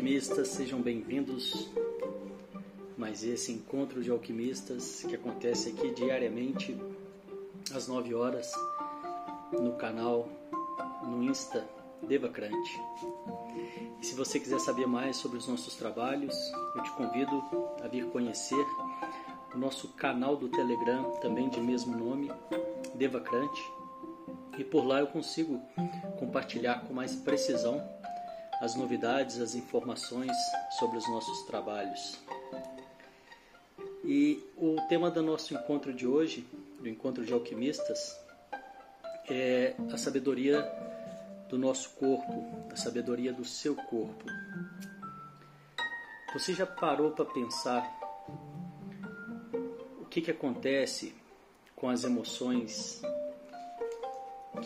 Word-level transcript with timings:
Alquimistas, 0.00 0.48
sejam 0.48 0.80
bem-vindos. 0.80 1.68
Mais 2.96 3.22
esse 3.22 3.52
encontro 3.52 4.02
de 4.02 4.10
alquimistas 4.10 5.04
que 5.06 5.14
acontece 5.14 5.68
aqui 5.68 5.92
diariamente 5.92 6.74
às 7.74 7.86
9 7.86 8.14
horas 8.14 8.50
no 9.52 9.74
canal 9.74 10.26
no 11.02 11.22
Insta 11.22 11.68
Devacrante. 12.02 12.80
E 14.00 14.06
se 14.06 14.14
você 14.14 14.40
quiser 14.40 14.58
saber 14.60 14.86
mais 14.86 15.16
sobre 15.16 15.36
os 15.36 15.46
nossos 15.46 15.74
trabalhos, 15.74 16.34
eu 16.76 16.82
te 16.82 16.92
convido 16.92 17.44
a 17.84 17.86
vir 17.86 18.06
conhecer 18.06 18.64
o 19.54 19.58
nosso 19.58 19.88
canal 19.88 20.34
do 20.34 20.48
Telegram, 20.48 21.10
também 21.20 21.50
de 21.50 21.60
mesmo 21.60 21.94
nome, 21.94 22.32
Devacrante. 22.94 23.62
E 24.56 24.64
por 24.64 24.82
lá 24.82 25.00
eu 25.00 25.08
consigo 25.08 25.60
compartilhar 26.18 26.86
com 26.86 26.94
mais 26.94 27.14
precisão 27.16 27.99
as 28.60 28.74
novidades, 28.74 29.40
as 29.40 29.54
informações 29.54 30.36
sobre 30.78 30.98
os 30.98 31.08
nossos 31.08 31.42
trabalhos. 31.46 32.18
E 34.04 34.42
o 34.56 34.76
tema 34.88 35.10
do 35.10 35.22
nosso 35.22 35.54
encontro 35.54 35.92
de 35.92 36.06
hoje, 36.06 36.46
do 36.78 36.88
encontro 36.88 37.24
de 37.24 37.32
alquimistas, 37.32 38.18
é 39.28 39.74
a 39.92 39.96
sabedoria 39.96 40.62
do 41.48 41.58
nosso 41.58 41.90
corpo, 41.90 42.68
a 42.70 42.76
sabedoria 42.76 43.32
do 43.32 43.44
seu 43.44 43.74
corpo. 43.74 44.24
Você 46.32 46.52
já 46.52 46.66
parou 46.66 47.10
para 47.12 47.24
pensar 47.24 47.98
o 50.00 50.04
que, 50.04 50.20
que 50.20 50.30
acontece 50.30 51.14
com 51.74 51.88
as 51.88 52.04
emoções 52.04 53.00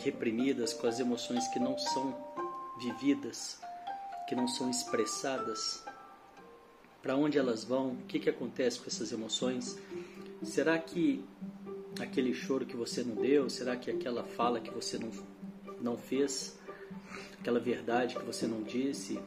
reprimidas, 0.03 0.75
com 0.75 0.87
as 0.87 0.99
emoções 0.99 1.47
que 1.49 1.59
não 1.59 1.79
são 1.79 2.15
vividas, 2.79 3.61
que 4.27 4.35
não 4.35 4.49
são 4.49 4.71
expressadas? 4.71 5.85
Para 7.03 7.17
onde 7.17 7.39
elas 7.39 7.65
vão? 7.65 7.93
O 7.93 8.07
que, 8.09 8.19
que 8.19 8.31
acontece 8.31 8.81
com 8.81 8.87
essas 8.87 9.13
emoções? 9.13 9.79
Será 10.43 10.79
que 10.79 11.23
aquele 12.01 12.35
choro 12.35 12.65
que 12.65 12.77
você 12.77 13.03
não 13.03 13.15
deu? 13.15 13.51
Será 13.51 13.77
que 13.77 13.91
aquela 13.91 14.25
fala 14.25 14.61
que 14.61 14.71
você 14.71 14.99
não, 14.99 15.11
não 15.81 15.97
fez? 15.97 16.59
Aquela 17.39 17.61
verdade 17.61 18.17
que 18.17 18.25
você 18.25 18.47
não 18.47 18.63
disse? 18.63 19.21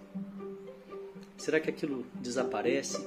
Será 1.38 1.59
que 1.59 1.70
aquilo 1.70 2.06
desaparece? 2.16 2.98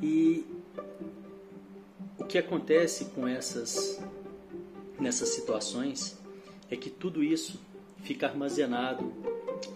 E 0.00 0.44
o 2.18 2.24
que 2.24 2.36
acontece 2.36 3.04
com 3.06 3.26
essas 3.26 4.00
nessas 4.98 5.30
situações 5.30 6.18
é 6.70 6.76
que 6.76 6.90
tudo 6.90 7.22
isso 7.22 7.60
fica 8.02 8.26
armazenado 8.26 9.12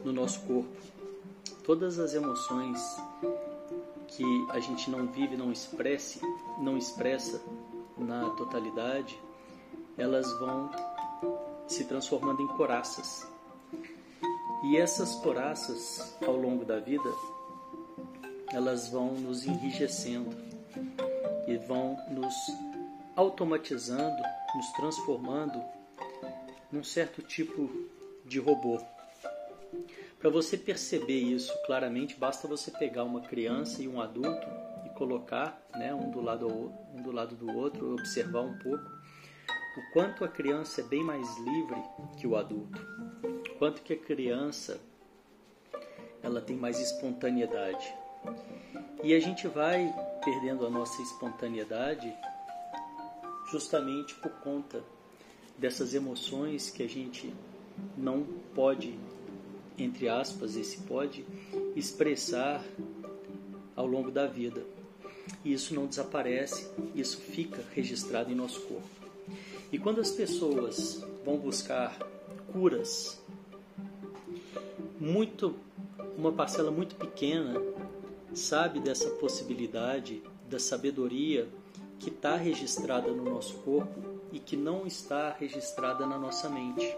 no 0.05 0.13
nosso 0.13 0.41
corpo. 0.41 0.69
Todas 1.65 1.99
as 1.99 2.15
emoções 2.15 2.81
que 4.09 4.25
a 4.51 4.61
gente 4.61 4.91
não 4.91 5.07
vive, 5.07 5.37
não 5.37 5.51
expresse, 5.51 6.21
não 6.59 6.77
expressa 6.77 7.41
na 7.97 8.31
totalidade, 8.31 9.19
elas 9.97 10.31
vão 10.39 10.71
se 11.67 11.85
transformando 11.85 12.43
em 12.43 12.49
coraças. 12.49 13.27
E 14.65 14.77
essas 14.77 15.15
coraças, 15.17 16.17
ao 16.25 16.37
longo 16.37 16.65
da 16.65 16.79
vida, 16.79 17.11
elas 18.53 18.89
vão 18.89 19.15
nos 19.15 19.45
enrijecendo 19.45 20.37
e 21.47 21.57
vão 21.57 21.97
nos 22.11 22.35
automatizando, 23.15 24.23
nos 24.55 24.73
transformando 24.73 25.63
num 26.71 26.83
certo 26.83 27.23
tipo 27.23 27.71
de 28.27 28.39
robô. 28.39 28.79
Para 30.19 30.31
você 30.31 30.57
perceber 30.57 31.19
isso 31.21 31.53
claramente, 31.65 32.17
basta 32.17 32.49
você 32.49 32.71
pegar 32.71 33.05
uma 33.05 33.21
criança 33.21 33.83
e 33.83 33.89
um 33.89 34.01
adulto 34.01 34.47
e 34.85 34.89
colocar 34.91 35.61
né, 35.75 35.95
um, 35.95 36.11
do 36.11 36.21
lado, 36.21 36.73
um 36.95 37.03
do 37.03 37.13
lado 37.13 37.37
do 37.37 37.51
outro, 37.57 37.95
observar 37.95 38.41
um 38.41 38.59
pouco 38.59 38.85
o 39.77 39.93
quanto 39.93 40.25
a 40.25 40.29
criança 40.29 40.81
é 40.81 40.85
bem 40.85 41.05
mais 41.05 41.37
livre 41.39 41.83
que 42.17 42.27
o 42.27 42.35
adulto, 42.35 42.81
o 43.23 43.59
quanto 43.59 43.83
que 43.83 43.93
a 43.93 43.99
criança 43.99 44.81
ela 46.23 46.41
tem 46.41 46.57
mais 46.57 46.81
espontaneidade. 46.81 47.95
E 49.05 49.15
a 49.15 49.21
gente 49.21 49.47
vai 49.47 49.95
perdendo 50.25 50.67
a 50.67 50.71
nossa 50.71 51.01
espontaneidade 51.03 52.13
justamente 53.51 54.15
por 54.15 54.33
conta 54.41 54.83
dessas 55.59 55.95
emoções 55.95 56.71
que 56.71 56.83
a 56.83 56.89
gente 56.89 57.33
não 57.97 58.25
pode, 58.55 58.99
entre 59.79 60.09
aspas, 60.09 60.57
esse 60.57 60.79
pode, 60.83 61.25
expressar 61.75 62.65
ao 63.75 63.87
longo 63.87 64.11
da 64.11 64.27
vida. 64.27 64.65
E 65.45 65.53
isso 65.53 65.75
não 65.75 65.87
desaparece, 65.87 66.71
isso 66.95 67.19
fica 67.19 67.63
registrado 67.75 68.31
em 68.31 68.35
nosso 68.35 68.61
corpo. 68.63 68.89
E 69.73 69.79
quando 69.79 70.01
as 70.01 70.11
pessoas 70.11 71.05
vão 71.25 71.37
buscar 71.37 71.99
curas, 72.53 73.21
muito 74.99 75.55
uma 76.17 76.33
parcela 76.33 76.71
muito 76.71 76.95
pequena 76.97 77.61
sabe 78.35 78.81
dessa 78.81 79.11
possibilidade 79.11 80.23
da 80.49 80.59
sabedoria 80.59 81.49
que 81.99 82.11
está 82.11 82.37
registrada 82.37 83.11
no 83.11 83.25
nosso 83.25 83.55
corpo 83.59 84.21
e 84.33 84.39
que 84.39 84.57
não 84.57 84.87
está 84.87 85.35
registrada 85.39 86.07
na 86.07 86.19
nossa 86.19 86.49
mente. 86.49 86.97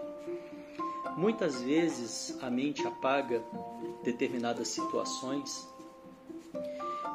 Muitas 1.19 1.61
vezes 1.61 2.39
a 2.41 2.49
mente 2.49 2.87
apaga 2.87 3.43
determinadas 4.05 4.69
situações, 4.69 5.69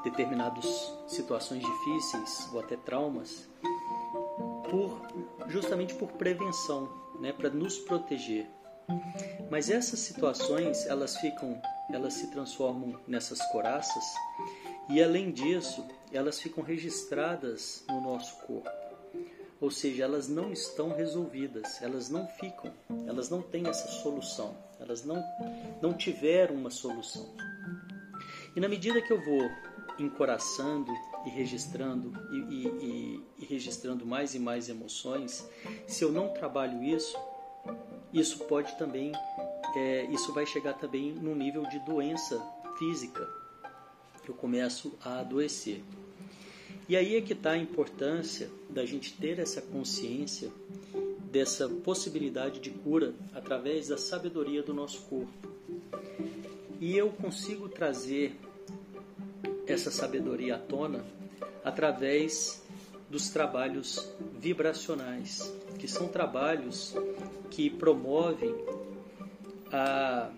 determinadas 0.04 0.66
situações 1.08 1.64
difíceis 1.64 2.50
ou 2.52 2.60
até 2.60 2.76
traumas, 2.76 3.48
por, 4.70 5.08
justamente 5.48 5.96
por 5.96 6.12
prevenção, 6.12 6.92
né, 7.22 7.32
para 7.32 7.50
nos 7.50 7.80
proteger. 7.80 8.46
Mas 9.50 9.70
essas 9.70 10.00
situações 10.00 10.86
elas 10.86 11.16
ficam, 11.16 11.62
elas 11.90 12.16
se 12.16 12.30
transformam 12.30 13.00
nessas 13.08 13.42
coraças 13.54 14.04
e 14.90 15.02
além 15.02 15.32
disso 15.32 15.88
elas 16.12 16.42
ficam 16.42 16.62
registradas 16.62 17.86
no 17.88 18.02
nosso 18.02 18.36
corpo 18.46 18.83
ou 19.64 19.72
seja, 19.72 20.04
elas 20.04 20.28
não 20.28 20.52
estão 20.52 20.94
resolvidas, 20.94 21.82
elas 21.82 22.10
não 22.10 22.28
ficam, 22.28 22.74
elas 23.08 23.30
não 23.30 23.42
têm 23.42 23.66
essa 23.66 23.88
solução, 23.88 24.58
elas 24.78 25.06
não, 25.06 25.24
não 25.82 25.94
tiveram 25.94 26.56
uma 26.56 26.70
solução. 26.70 27.34
E 28.54 28.60
na 28.60 28.68
medida 28.68 29.02
que 29.02 29.14
eu 29.14 29.24
vou 29.24 29.50
encoraçando 29.98 30.92
e 31.26 31.30
registrando 31.30 32.12
e, 32.34 32.38
e, 32.40 32.68
e, 32.68 33.24
e 33.40 33.46
registrando 33.46 34.06
mais 34.06 34.36
e 34.36 34.40
mais 34.40 34.68
emoções, 34.68 35.50
se 35.88 36.04
eu 36.04 36.12
não 36.12 36.34
trabalho 36.34 36.84
isso, 36.84 37.18
isso 38.12 38.40
pode 38.40 38.78
também, 38.78 39.14
é, 39.78 40.04
isso 40.12 40.34
vai 40.34 40.46
chegar 40.46 40.74
também 40.74 41.14
no 41.14 41.34
nível 41.34 41.64
de 41.68 41.80
doença 41.80 42.38
física. 42.78 43.26
Eu 44.28 44.34
começo 44.34 45.00
a 45.02 45.22
adoecer. 45.22 45.82
E 46.94 46.96
aí 46.96 47.16
é 47.16 47.22
que 47.22 47.34
está 47.34 47.54
a 47.54 47.58
importância 47.58 48.52
da 48.70 48.86
gente 48.86 49.18
ter 49.18 49.40
essa 49.40 49.60
consciência 49.60 50.52
dessa 51.32 51.68
possibilidade 51.68 52.60
de 52.60 52.70
cura 52.70 53.16
através 53.34 53.88
da 53.88 53.98
sabedoria 53.98 54.62
do 54.62 54.76
nosso 54.76 55.02
corpo. 55.06 55.50
E 56.80 56.96
eu 56.96 57.10
consigo 57.10 57.68
trazer 57.68 58.40
essa 59.66 59.90
sabedoria 59.90 60.54
à 60.54 60.60
tona 60.60 61.04
através 61.64 62.64
dos 63.10 63.32
trabalhos 63.32 64.14
vibracionais, 64.38 65.52
que 65.80 65.88
são 65.88 66.08
trabalhos 66.08 66.96
que 67.50 67.72
promovem 67.72 68.54
a 69.72 70.30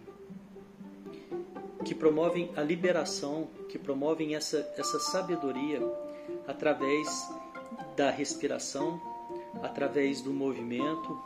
que 1.84 1.94
promovem 1.94 2.50
a 2.56 2.62
liberação, 2.62 3.50
que 3.68 3.78
promovem 3.78 4.36
essa, 4.36 4.60
essa 4.78 5.00
sabedoria 5.00 5.82
através 6.48 7.08
da 7.96 8.10
respiração, 8.10 9.02
através 9.62 10.22
do 10.22 10.34
movimento 10.34 11.22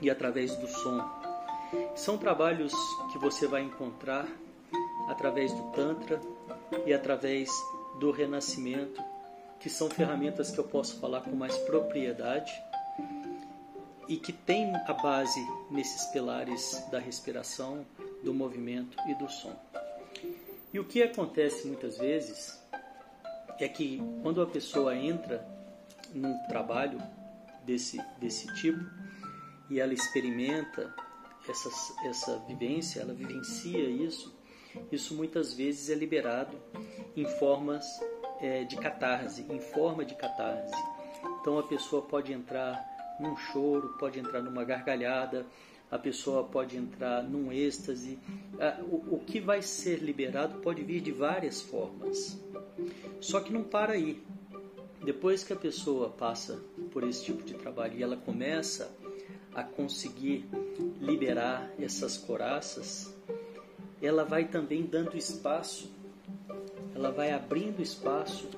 e 0.00 0.10
através 0.10 0.54
do 0.56 0.68
som. 0.68 1.00
São 1.94 2.16
trabalhos 2.16 2.72
que 3.12 3.18
você 3.18 3.46
vai 3.46 3.62
encontrar 3.62 4.26
através 5.08 5.52
do 5.52 5.62
Tantra 5.72 6.20
e 6.86 6.92
através 6.92 7.50
do 7.98 8.10
Renascimento, 8.10 9.02
que 9.58 9.68
são 9.68 9.90
ferramentas 9.90 10.50
que 10.50 10.58
eu 10.58 10.64
posso 10.64 11.00
falar 11.00 11.22
com 11.22 11.34
mais 11.34 11.56
propriedade 11.58 12.52
e 14.08 14.16
que 14.16 14.32
tem 14.32 14.74
a 14.86 14.92
base 14.92 15.40
nesses 15.70 16.06
pilares 16.06 16.82
da 16.90 16.98
respiração, 16.98 17.84
do 18.22 18.32
movimento 18.32 18.96
e 19.08 19.14
do 19.14 19.28
som. 19.28 19.54
E 20.72 20.78
o 20.78 20.84
que 20.84 21.02
acontece 21.02 21.66
muitas 21.66 21.98
vezes 21.98 22.58
é 23.58 23.68
que 23.68 24.00
quando 24.22 24.40
a 24.40 24.46
pessoa 24.46 24.96
entra 24.96 25.46
num 26.14 26.36
trabalho 26.48 27.00
desse, 27.64 28.00
desse 28.18 28.46
tipo 28.54 28.84
e 29.70 29.80
ela 29.80 29.92
experimenta 29.92 30.94
essa, 31.48 31.68
essa 32.06 32.38
vivência, 32.46 33.00
ela 33.00 33.12
vivencia 33.12 33.88
isso, 33.88 34.34
isso 34.92 35.14
muitas 35.14 35.52
vezes 35.52 35.90
é 35.90 35.94
liberado 35.94 36.56
em 37.16 37.26
formas 37.38 37.86
é, 38.40 38.64
de 38.64 38.76
catarse, 38.76 39.44
em 39.48 39.60
forma 39.60 40.04
de 40.04 40.14
catarse. 40.14 40.74
Então 41.40 41.58
a 41.58 41.62
pessoa 41.62 42.02
pode 42.02 42.32
entrar 42.32 43.16
num 43.20 43.36
choro, 43.36 43.96
pode 43.98 44.18
entrar 44.18 44.40
numa 44.40 44.64
gargalhada, 44.64 45.46
a 45.90 45.98
pessoa 45.98 46.44
pode 46.44 46.76
entrar 46.76 47.22
num 47.22 47.50
êxtase. 47.50 48.18
O, 48.90 49.16
o 49.16 49.22
que 49.26 49.40
vai 49.40 49.62
ser 49.62 49.96
liberado 49.96 50.60
pode 50.60 50.82
vir 50.82 51.00
de 51.00 51.10
várias 51.10 51.62
formas. 51.62 52.38
Só 53.20 53.40
que 53.40 53.52
não 53.52 53.62
para 53.62 53.92
aí. 53.92 54.22
Depois 55.04 55.44
que 55.44 55.52
a 55.52 55.56
pessoa 55.56 56.10
passa 56.10 56.60
por 56.90 57.04
esse 57.04 57.24
tipo 57.24 57.42
de 57.42 57.54
trabalho 57.54 57.98
e 57.98 58.02
ela 58.02 58.16
começa 58.16 58.90
a 59.54 59.62
conseguir 59.62 60.44
liberar 61.00 61.72
essas 61.78 62.16
coraças, 62.16 63.14
ela 64.00 64.24
vai 64.24 64.46
também 64.46 64.82
dando 64.82 65.16
espaço, 65.16 65.90
ela 66.94 67.10
vai 67.10 67.32
abrindo 67.32 67.80
espaço 67.80 68.48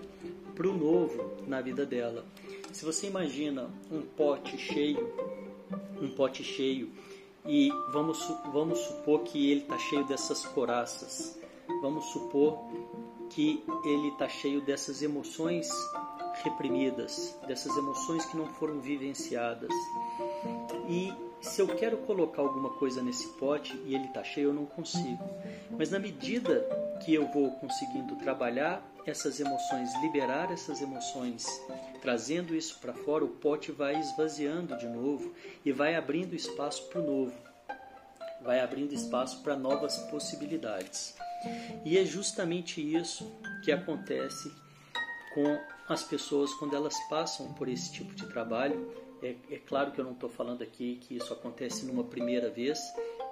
para 0.54 0.68
o 0.68 0.76
novo 0.76 1.36
na 1.46 1.60
vida 1.60 1.86
dela. 1.86 2.24
Se 2.72 2.84
você 2.84 3.06
imagina 3.06 3.70
um 3.90 4.02
pote 4.02 4.58
cheio, 4.58 5.12
um 6.00 6.10
pote 6.10 6.44
cheio, 6.44 6.90
e 7.46 7.70
vamos, 7.92 8.18
vamos 8.52 8.78
supor 8.78 9.20
que 9.20 9.50
ele 9.50 9.62
está 9.62 9.78
cheio 9.78 10.06
dessas 10.06 10.44
coraças, 10.44 11.38
vamos 11.80 12.04
supor 12.06 12.58
que 13.30 13.64
ele 13.84 14.08
está 14.08 14.28
cheio 14.28 14.60
dessas 14.60 15.02
emoções 15.02 15.68
reprimidas, 16.42 17.36
dessas 17.46 17.76
emoções 17.76 18.24
que 18.26 18.36
não 18.36 18.46
foram 18.46 18.80
vivenciadas. 18.80 19.70
E 20.88 21.12
se 21.40 21.60
eu 21.60 21.68
quero 21.68 21.98
colocar 21.98 22.42
alguma 22.42 22.70
coisa 22.70 23.02
nesse 23.02 23.26
pote 23.38 23.74
e 23.86 23.94
ele 23.94 24.06
está 24.06 24.22
cheio, 24.22 24.48
eu 24.48 24.54
não 24.54 24.66
consigo. 24.66 25.24
Mas 25.70 25.90
na 25.90 25.98
medida 25.98 26.60
que 27.04 27.14
eu 27.14 27.26
vou 27.32 27.50
conseguindo 27.52 28.16
trabalhar 28.16 28.86
essas 29.06 29.40
emoções, 29.40 29.90
liberar 30.02 30.52
essas 30.52 30.82
emoções, 30.82 31.46
trazendo 32.02 32.54
isso 32.54 32.78
para 32.80 32.92
fora, 32.92 33.24
o 33.24 33.28
pote 33.28 33.72
vai 33.72 33.98
esvaziando 33.98 34.76
de 34.76 34.86
novo 34.86 35.32
e 35.64 35.72
vai 35.72 35.94
abrindo 35.94 36.34
espaço 36.34 36.86
para 36.88 37.00
o 37.00 37.06
novo, 37.06 37.34
vai 38.42 38.60
abrindo 38.60 38.92
espaço 38.92 39.42
para 39.42 39.56
novas 39.56 39.96
possibilidades. 40.10 41.14
E 41.84 41.98
é 41.98 42.04
justamente 42.04 42.80
isso 42.80 43.30
que 43.64 43.72
acontece 43.72 44.52
com 45.34 45.58
as 45.88 46.02
pessoas 46.02 46.52
quando 46.54 46.74
elas 46.74 46.98
passam 47.08 47.52
por 47.54 47.68
esse 47.68 47.92
tipo 47.92 48.14
de 48.14 48.26
trabalho. 48.26 48.92
É, 49.22 49.34
é 49.50 49.58
claro 49.58 49.92
que 49.92 50.00
eu 50.00 50.04
não 50.04 50.12
estou 50.12 50.30
falando 50.30 50.62
aqui 50.62 50.98
que 51.02 51.16
isso 51.16 51.32
acontece 51.32 51.84
numa 51.84 52.04
primeira 52.04 52.50
vez, 52.50 52.78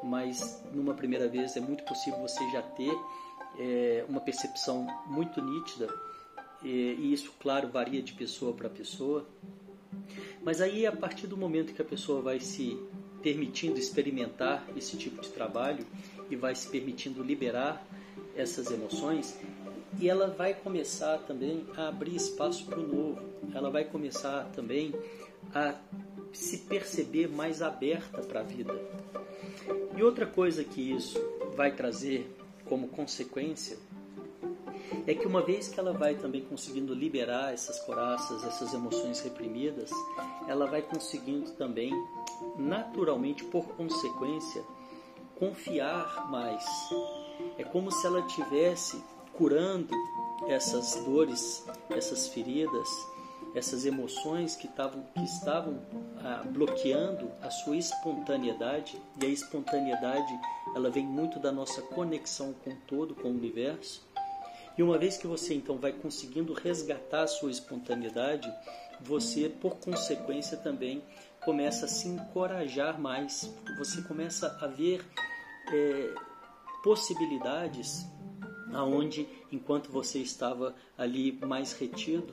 mas 0.02 0.62
numa 0.72 0.94
primeira 0.94 1.28
vez 1.28 1.56
é 1.56 1.60
muito 1.60 1.84
possível 1.84 2.20
você 2.20 2.48
já 2.50 2.62
ter 2.62 2.92
é, 3.58 4.04
uma 4.08 4.20
percepção 4.20 4.86
muito 5.06 5.40
nítida, 5.40 5.88
e, 6.62 6.96
e 6.98 7.12
isso, 7.12 7.32
claro, 7.38 7.68
varia 7.68 8.02
de 8.02 8.12
pessoa 8.12 8.52
para 8.52 8.68
pessoa. 8.68 9.26
Mas 10.42 10.60
aí, 10.60 10.86
a 10.86 10.92
partir 10.92 11.26
do 11.26 11.36
momento 11.36 11.72
que 11.72 11.82
a 11.82 11.84
pessoa 11.84 12.20
vai 12.20 12.40
se 12.40 12.78
permitindo 13.22 13.78
experimentar 13.78 14.64
esse 14.76 14.96
tipo 14.96 15.20
de 15.20 15.28
trabalho 15.30 15.84
e 16.30 16.36
vai 16.36 16.54
se 16.54 16.68
permitindo 16.68 17.22
liberar 17.22 17.84
essas 18.40 18.70
emoções, 18.70 19.36
e 20.00 20.08
ela 20.08 20.28
vai 20.28 20.54
começar 20.54 21.18
também 21.18 21.66
a 21.76 21.88
abrir 21.88 22.16
espaço 22.16 22.64
para 22.66 22.78
o 22.78 22.86
novo. 22.86 23.22
Ela 23.54 23.70
vai 23.70 23.84
começar 23.84 24.44
também 24.54 24.94
a 25.54 25.74
se 26.32 26.58
perceber 26.58 27.28
mais 27.28 27.62
aberta 27.62 28.22
para 28.22 28.40
a 28.40 28.42
vida. 28.42 28.74
E 29.96 30.02
outra 30.02 30.26
coisa 30.26 30.62
que 30.62 30.92
isso 30.92 31.18
vai 31.56 31.72
trazer 31.72 32.30
como 32.66 32.88
consequência 32.88 33.76
é 35.06 35.14
que 35.14 35.26
uma 35.26 35.42
vez 35.42 35.68
que 35.68 35.80
ela 35.80 35.92
vai 35.92 36.14
também 36.14 36.42
conseguindo 36.42 36.94
liberar 36.94 37.52
essas 37.52 37.80
coraças, 37.80 38.44
essas 38.44 38.72
emoções 38.74 39.20
reprimidas, 39.20 39.90
ela 40.46 40.66
vai 40.66 40.82
conseguindo 40.82 41.50
também, 41.52 41.92
naturalmente, 42.56 43.44
por 43.44 43.66
consequência, 43.68 44.62
confiar 45.38 46.30
mais. 46.30 46.64
É 47.56 47.64
como 47.64 47.90
se 47.90 48.06
ela 48.06 48.22
tivesse 48.22 49.02
curando 49.32 49.94
essas 50.48 50.94
dores, 51.04 51.64
essas 51.90 52.28
feridas, 52.28 52.88
essas 53.54 53.84
emoções 53.84 54.54
que, 54.56 54.68
tavam, 54.68 55.04
que 55.14 55.24
estavam 55.24 55.80
ah, 56.18 56.44
bloqueando 56.46 57.30
a 57.42 57.50
sua 57.50 57.76
espontaneidade 57.76 59.00
e 59.20 59.26
a 59.26 59.28
espontaneidade 59.28 60.38
ela 60.74 60.90
vem 60.90 61.06
muito 61.06 61.38
da 61.38 61.50
nossa 61.50 61.82
conexão 61.82 62.52
com 62.64 62.74
todo, 62.86 63.14
com 63.14 63.28
o 63.28 63.32
universo. 63.32 64.06
E 64.76 64.82
uma 64.82 64.98
vez 64.98 65.16
que 65.16 65.26
você 65.26 65.54
então 65.54 65.76
vai 65.76 65.92
conseguindo 65.92 66.52
resgatar 66.52 67.22
a 67.22 67.26
sua 67.26 67.50
espontaneidade, 67.50 68.52
você 69.00 69.48
por 69.48 69.76
consequência 69.76 70.56
também 70.56 71.02
começa 71.44 71.86
a 71.86 71.88
se 71.88 72.08
encorajar 72.08 73.00
mais, 73.00 73.52
você 73.78 74.02
começa 74.02 74.56
a 74.60 74.66
ver 74.66 75.04
é, 75.72 76.14
possibilidades 76.88 78.06
aonde 78.72 79.28
enquanto 79.52 79.92
você 79.92 80.20
estava 80.20 80.74
ali 80.96 81.32
mais 81.32 81.74
retido, 81.74 82.32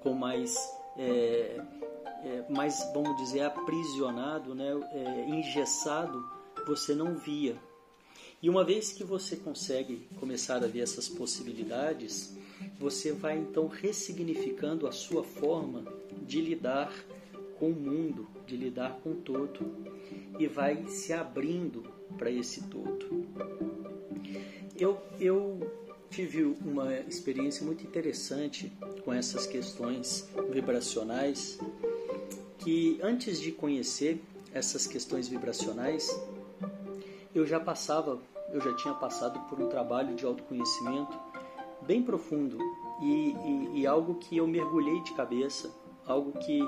com 0.00 0.12
mais 0.12 0.56
é, 0.96 1.60
é, 2.24 2.44
mais 2.50 2.84
vamos 2.92 3.16
dizer 3.16 3.42
aprisionado, 3.42 4.56
né, 4.56 4.72
é, 4.92 5.28
engessado, 5.28 6.20
você 6.66 6.96
não 6.96 7.14
via. 7.14 7.56
E 8.42 8.50
uma 8.50 8.64
vez 8.64 8.92
que 8.92 9.04
você 9.04 9.36
consegue 9.36 10.08
começar 10.18 10.56
a 10.56 10.66
ver 10.66 10.80
essas 10.80 11.08
possibilidades, 11.08 12.36
você 12.80 13.12
vai 13.12 13.38
então 13.38 13.68
ressignificando 13.68 14.88
a 14.88 14.90
sua 14.90 15.22
forma 15.22 15.84
de 16.26 16.40
lidar 16.40 16.92
com 17.56 17.70
o 17.70 17.72
mundo, 17.72 18.26
de 18.48 18.56
lidar 18.56 18.98
com 19.04 19.12
o 19.12 19.16
todo, 19.16 19.60
e 20.40 20.48
vai 20.48 20.88
se 20.88 21.12
abrindo 21.12 21.84
para 22.18 22.32
esse 22.32 22.62
todo. 22.62 23.81
Eu, 24.76 24.98
eu 25.20 25.60
tive 26.10 26.44
uma 26.44 26.94
experiência 27.00 27.64
muito 27.64 27.84
interessante 27.84 28.72
com 29.04 29.12
essas 29.12 29.46
questões 29.46 30.28
vibracionais, 30.50 31.58
que 32.58 32.98
antes 33.02 33.40
de 33.40 33.50
conhecer 33.50 34.22
essas 34.52 34.86
questões 34.86 35.28
vibracionais, 35.28 36.08
eu 37.34 37.46
já 37.46 37.58
passava, 37.58 38.20
eu 38.52 38.60
já 38.60 38.74
tinha 38.76 38.94
passado 38.94 39.40
por 39.48 39.60
um 39.60 39.68
trabalho 39.68 40.14
de 40.14 40.24
autoconhecimento 40.24 41.18
bem 41.82 42.02
profundo 42.02 42.58
e, 43.00 43.32
e, 43.32 43.80
e 43.80 43.86
algo 43.86 44.16
que 44.16 44.36
eu 44.36 44.46
mergulhei 44.46 45.00
de 45.00 45.12
cabeça, 45.14 45.74
algo 46.06 46.32
que 46.38 46.60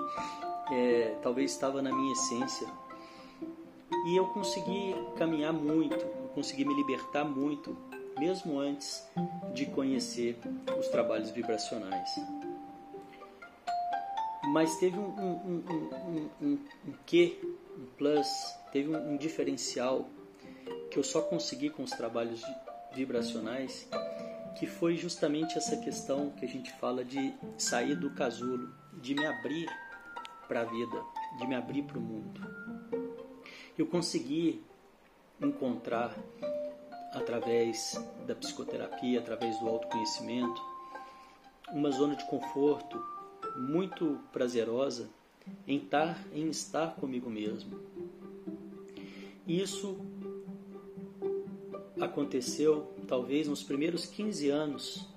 é, 0.72 1.16
talvez 1.22 1.52
estava 1.52 1.82
na 1.82 1.94
minha 1.94 2.12
essência. 2.12 2.66
E 4.06 4.16
eu 4.16 4.26
consegui 4.26 4.94
caminhar 5.16 5.52
muito, 5.52 5.94
eu 5.94 6.30
consegui 6.34 6.64
me 6.64 6.74
libertar 6.74 7.24
muito 7.24 7.76
mesmo 8.18 8.58
antes 8.58 9.06
de 9.52 9.66
conhecer 9.66 10.38
os 10.78 10.88
trabalhos 10.88 11.30
vibracionais. 11.30 12.10
Mas 14.52 14.76
teve 14.76 14.98
um, 14.98 15.08
um, 15.08 15.64
um, 15.70 16.30
um, 16.40 16.58
um 16.86 16.94
quê, 17.06 17.38
um 17.78 17.86
plus, 17.96 18.28
teve 18.72 18.88
um, 18.88 19.12
um 19.12 19.16
diferencial 19.16 20.08
que 20.90 20.98
eu 20.98 21.02
só 21.02 21.22
consegui 21.22 21.70
com 21.70 21.82
os 21.82 21.90
trabalhos 21.90 22.42
vibracionais, 22.92 23.88
que 24.56 24.66
foi 24.66 24.96
justamente 24.96 25.58
essa 25.58 25.76
questão 25.76 26.30
que 26.30 26.44
a 26.44 26.48
gente 26.48 26.72
fala 26.74 27.04
de 27.04 27.34
sair 27.58 27.96
do 27.96 28.10
casulo, 28.10 28.72
de 29.02 29.14
me 29.14 29.26
abrir 29.26 29.68
para 30.46 30.60
a 30.60 30.64
vida, 30.64 31.02
de 31.38 31.46
me 31.46 31.54
abrir 31.54 31.82
para 31.82 31.98
o 31.98 32.00
mundo. 32.00 32.40
Eu 33.76 33.86
consegui 33.86 34.62
encontrar 35.40 36.16
através 37.14 37.94
da 38.26 38.34
psicoterapia, 38.34 39.20
através 39.20 39.58
do 39.60 39.68
autoconhecimento, 39.68 40.60
uma 41.72 41.90
zona 41.90 42.16
de 42.16 42.26
conforto 42.28 43.02
muito 43.56 44.18
prazerosa 44.32 45.08
em 45.66 45.78
estar, 45.78 46.18
em 46.32 46.48
estar 46.48 46.94
comigo 46.96 47.30
mesmo. 47.30 47.78
Isso 49.46 49.98
aconteceu 52.00 52.92
talvez 53.06 53.46
nos 53.46 53.62
primeiros 53.62 54.06
15 54.06 54.48
anos 54.48 55.08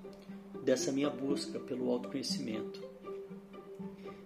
dessa 0.63 0.91
minha 0.91 1.09
busca 1.09 1.59
pelo 1.59 1.89
autoconhecimento. 1.89 2.83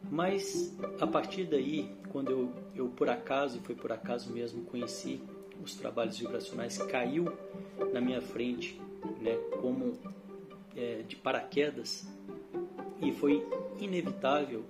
Mas 0.09 0.75
a 0.99 1.07
partir 1.07 1.45
daí, 1.45 1.95
quando 2.09 2.31
eu, 2.31 2.53
eu 2.75 2.89
por 2.89 3.07
acaso, 3.09 3.57
e 3.57 3.61
foi 3.61 3.75
por 3.75 3.91
acaso 3.91 4.31
mesmo, 4.33 4.65
conheci 4.65 5.21
os 5.63 5.75
trabalhos 5.75 6.17
vibracionais, 6.17 6.77
caiu 6.77 7.25
na 7.93 8.01
minha 8.01 8.21
frente, 8.21 8.79
né, 9.19 9.35
como 9.61 9.97
é, 10.75 11.03
de 11.07 11.15
paraquedas, 11.15 12.07
e 13.01 13.11
foi 13.11 13.45
inevitável 13.79 14.63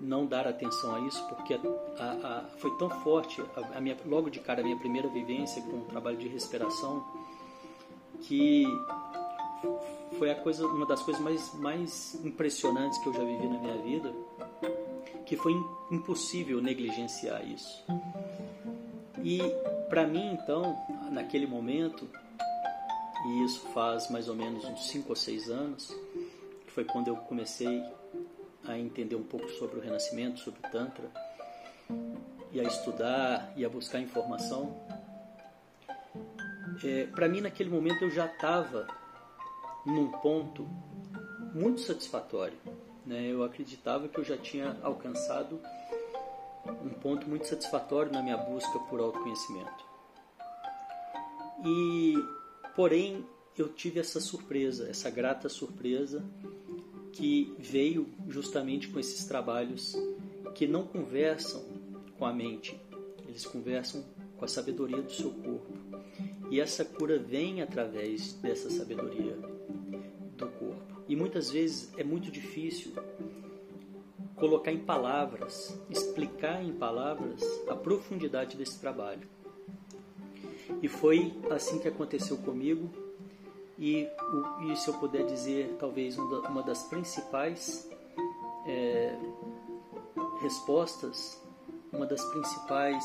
não 0.00 0.26
dar 0.26 0.48
atenção 0.48 0.94
a 0.94 1.00
isso, 1.06 1.24
porque 1.28 1.54
a, 1.54 1.60
a, 1.98 2.38
a, 2.38 2.44
foi 2.58 2.76
tão 2.76 2.90
forte, 2.90 3.42
minha, 3.80 3.96
logo 4.04 4.28
de 4.28 4.40
cara, 4.40 4.60
a 4.60 4.64
minha 4.64 4.76
primeira 4.76 5.08
vivência 5.08 5.62
com 5.62 5.78
o 5.78 5.84
trabalho 5.84 6.16
de 6.16 6.26
respiração, 6.26 7.06
que 8.20 8.66
foi 10.18 10.30
a 10.30 10.34
coisa, 10.34 10.66
uma 10.66 10.86
das 10.86 11.02
coisas 11.02 11.22
mais, 11.22 11.54
mais 11.54 12.24
impressionantes 12.24 12.98
que 12.98 13.08
eu 13.08 13.12
já 13.12 13.24
vivi 13.24 13.46
na 13.46 13.58
minha 13.58 13.78
vida, 13.78 14.12
que 15.24 15.36
foi 15.36 15.52
impossível 15.90 16.60
negligenciar 16.60 17.46
isso. 17.48 17.84
E 19.22 19.40
para 19.92 20.06
mim, 20.06 20.32
então, 20.32 20.82
naquele 21.10 21.46
momento, 21.46 22.08
e 23.26 23.44
isso 23.44 23.60
faz 23.74 24.08
mais 24.08 24.26
ou 24.26 24.34
menos 24.34 24.64
uns 24.64 24.86
5 24.86 25.10
ou 25.10 25.14
6 25.14 25.50
anos, 25.50 25.94
que 26.64 26.72
foi 26.72 26.82
quando 26.82 27.08
eu 27.08 27.16
comecei 27.16 27.84
a 28.64 28.78
entender 28.78 29.16
um 29.16 29.22
pouco 29.22 29.46
sobre 29.50 29.78
o 29.78 29.82
Renascimento, 29.82 30.40
sobre 30.40 30.66
o 30.66 30.70
Tantra, 30.70 31.10
e 32.50 32.58
a 32.58 32.62
estudar 32.62 33.52
e 33.54 33.66
a 33.66 33.68
buscar 33.68 34.00
informação. 34.00 34.80
É, 36.82 37.04
para 37.08 37.28
mim, 37.28 37.42
naquele 37.42 37.68
momento, 37.68 38.02
eu 38.02 38.10
já 38.10 38.24
estava 38.24 38.86
num 39.84 40.10
ponto 40.10 40.66
muito 41.54 41.82
satisfatório. 41.82 42.56
Né? 43.04 43.26
Eu 43.26 43.44
acreditava 43.44 44.08
que 44.08 44.18
eu 44.18 44.24
já 44.24 44.38
tinha 44.38 44.74
alcançado 44.82 45.60
um 46.84 46.90
ponto 46.90 47.28
muito 47.28 47.46
satisfatório 47.46 48.12
na 48.12 48.22
minha 48.22 48.36
busca 48.36 48.78
por 48.80 49.00
autoconhecimento. 49.00 49.84
E, 51.64 52.14
porém, 52.74 53.24
eu 53.56 53.68
tive 53.68 54.00
essa 54.00 54.20
surpresa, 54.20 54.88
essa 54.88 55.10
grata 55.10 55.48
surpresa 55.48 56.24
que 57.12 57.54
veio 57.58 58.08
justamente 58.28 58.88
com 58.88 58.98
esses 58.98 59.24
trabalhos 59.26 59.94
que 60.54 60.66
não 60.66 60.86
conversam 60.86 61.62
com 62.18 62.24
a 62.24 62.32
mente, 62.32 62.78
eles 63.28 63.44
conversam 63.44 64.04
com 64.36 64.44
a 64.44 64.48
sabedoria 64.48 65.00
do 65.00 65.12
seu 65.12 65.30
corpo. 65.30 65.72
E 66.50 66.60
essa 66.60 66.84
cura 66.84 67.18
vem 67.18 67.62
através 67.62 68.32
dessa 68.34 68.68
sabedoria 68.68 69.36
do 70.36 70.48
corpo. 70.48 71.02
E 71.08 71.16
muitas 71.16 71.50
vezes 71.50 71.92
é 71.96 72.04
muito 72.04 72.30
difícil 72.30 72.92
colocar 74.42 74.72
em 74.72 74.80
palavras, 74.80 75.78
explicar 75.88 76.64
em 76.64 76.72
palavras 76.72 77.40
a 77.68 77.76
profundidade 77.76 78.56
desse 78.56 78.76
trabalho. 78.80 79.22
E 80.82 80.88
foi 80.88 81.32
assim 81.48 81.78
que 81.78 81.86
aconteceu 81.86 82.36
comigo 82.38 82.90
e, 83.78 84.08
e 84.66 84.76
se 84.76 84.88
eu 84.88 84.94
puder 84.94 85.24
dizer, 85.26 85.76
talvez 85.78 86.18
uma 86.18 86.60
das 86.60 86.82
principais 86.88 87.88
é, 88.66 89.16
respostas, 90.40 91.40
uma 91.92 92.04
das 92.04 92.24
principais 92.24 93.04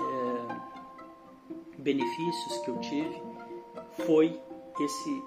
é, 0.00 0.56
benefícios 1.76 2.58
que 2.64 2.70
eu 2.70 2.80
tive 2.80 3.22
foi 4.06 4.40
esse 4.80 5.22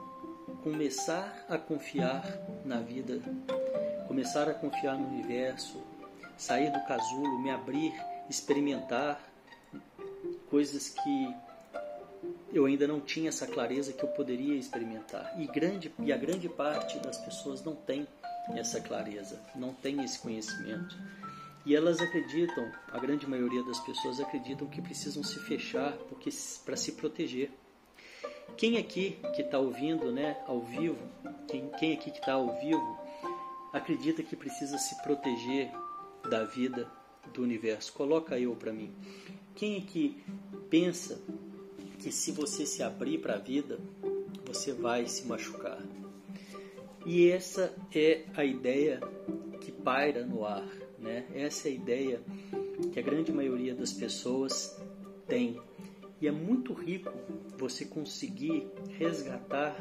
começar 0.64 1.46
a 1.48 1.56
confiar 1.56 2.24
na 2.66 2.80
vida, 2.80 3.22
começar 4.08 4.50
a 4.50 4.54
confiar 4.54 4.98
no 4.98 5.08
universo, 5.08 5.84
sair 6.38 6.72
do 6.72 6.80
casulo, 6.86 7.40
me 7.40 7.50
abrir, 7.50 7.94
experimentar 8.30 9.22
coisas 10.50 10.90
que 10.90 11.36
eu 12.54 12.66
ainda 12.66 12.88
não 12.88 13.00
tinha 13.00 13.30
essa 13.30 13.46
clareza 13.46 13.94
que 13.94 14.04
eu 14.04 14.10
poderia 14.10 14.56
experimentar. 14.56 15.34
E, 15.40 15.46
grande, 15.46 15.94
e 16.00 16.12
a 16.12 16.18
grande 16.18 16.48
parte 16.48 16.98
das 17.00 17.18
pessoas 17.18 17.64
não 17.64 17.76
tem 17.76 18.08
essa 18.56 18.80
clareza, 18.80 19.40
não 19.56 19.74
tem 19.74 20.04
esse 20.04 20.20
conhecimento. 20.20 20.98
E 21.66 21.76
elas 21.76 22.00
acreditam, 22.00 22.72
a 22.92 22.98
grande 22.98 23.28
maioria 23.28 23.62
das 23.64 23.80
pessoas 23.82 24.22
acreditam 24.22 24.68
que 24.68 24.82
precisam 24.82 25.22
se 25.22 25.38
fechar 25.40 25.92
porque 26.10 26.30
para 26.66 26.78
se 26.78 26.94
proteger. 26.94 27.52
Quem 28.56 28.78
aqui 28.78 29.20
que 29.36 29.42
está 29.42 29.60
ouvindo, 29.60 30.12
né, 30.12 30.38
ao 30.48 30.62
vivo, 30.62 30.98
quem, 31.48 31.70
quem 31.78 31.94
aqui 31.94 32.10
que 32.10 32.20
está 32.20 32.34
ao 32.34 32.58
vivo, 32.60 33.07
acredita 33.78 34.24
que 34.24 34.36
precisa 34.36 34.78
se 34.78 35.02
proteger 35.02 35.72
da 36.30 36.44
vida, 36.44 36.92
do 37.34 37.42
universo? 37.42 37.94
Coloca 37.94 38.40
eu 38.40 38.56
para 38.56 38.74
mim. 38.74 38.94
Quem 39.56 39.78
aqui 39.78 40.24
pensa 40.70 41.20
que 42.00 42.12
se 42.12 42.32
você 42.32 42.66
se 42.66 42.84
abrir 42.84 43.20
para 43.20 43.36
a 43.36 43.40
vida, 43.40 43.80
você 44.46 44.72
vai 44.72 45.08
se 45.08 45.26
machucar. 45.26 45.82
E 47.06 47.30
essa 47.30 47.74
é 47.94 48.26
a 48.36 48.44
ideia 48.44 49.00
que 49.62 49.72
paira 49.72 50.26
no 50.26 50.46
ar, 50.46 50.68
né? 51.00 51.26
Essa 51.34 51.70
é 51.70 51.72
a 51.72 51.76
ideia 51.76 52.22
que 52.92 53.00
a 53.00 53.02
grande 53.02 53.32
maioria 53.32 53.74
das 53.74 53.94
pessoas 53.94 54.78
tem. 55.28 55.60
E 56.20 56.28
é 56.28 56.32
muito 56.32 56.74
rico 56.74 57.12
você 57.58 57.86
conseguir 57.86 58.68
resgatar 58.98 59.76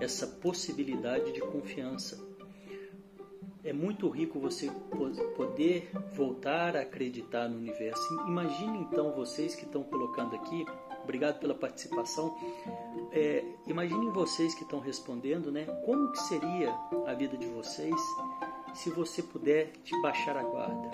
essa 0.00 0.26
possibilidade 0.26 1.32
de 1.32 1.40
confiança. 1.40 2.31
É 3.64 3.72
muito 3.72 4.08
rico 4.08 4.40
você 4.40 4.70
poder 5.36 5.90
voltar 6.12 6.76
a 6.76 6.80
acreditar 6.80 7.48
no 7.48 7.58
universo. 7.58 8.02
Imagine 8.26 8.78
então 8.78 9.12
vocês 9.12 9.54
que 9.54 9.64
estão 9.64 9.82
colocando 9.84 10.34
aqui 10.34 10.64
Obrigado 11.02 11.40
pela 11.40 11.54
participação. 11.54 12.36
É, 13.12 13.44
imaginem 13.66 14.10
vocês 14.10 14.54
que 14.54 14.62
estão 14.62 14.78
respondendo, 14.78 15.50
né? 15.50 15.66
Como 15.84 16.12
que 16.12 16.20
seria 16.22 16.72
a 17.06 17.14
vida 17.14 17.36
de 17.36 17.46
vocês 17.46 17.94
se 18.74 18.90
você 18.90 19.22
puder 19.22 19.72
te 19.84 20.00
baixar 20.00 20.36
a 20.36 20.42
guarda? 20.42 20.90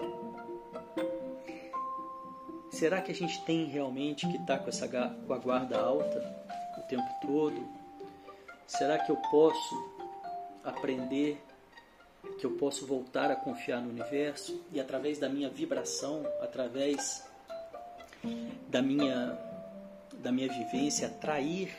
Será 2.71 3.01
que 3.01 3.11
a 3.11 3.15
gente 3.15 3.45
tem 3.45 3.67
realmente 3.67 4.27
que 4.27 4.37
estar 4.37 4.59
tá 4.59 4.63
com, 4.63 4.69
essa, 4.69 4.89
com 5.27 5.33
a 5.33 5.39
guarda 5.39 5.79
alta 5.79 6.47
o 6.79 6.83
tempo 6.89 7.09
todo? 7.21 7.61
Será 8.67 8.99
que 8.99 9.11
eu 9.11 9.17
posso 9.31 9.99
aprender 10.65 11.43
que 12.39 12.47
eu 12.47 12.53
posso 12.53 12.87
voltar 12.87 13.31
a 13.31 13.37
confiar 13.37 13.81
no 13.81 13.91
universo 13.91 14.61
e 14.73 14.81
através 14.81 15.19
da 15.19 15.29
minha 15.29 15.49
vibração, 15.49 16.27
através 16.41 17.27
da 18.69 18.83
minha 18.83 19.39
da 20.19 20.33
minha 20.33 20.49
vivência 20.49 21.07
atrair 21.07 21.73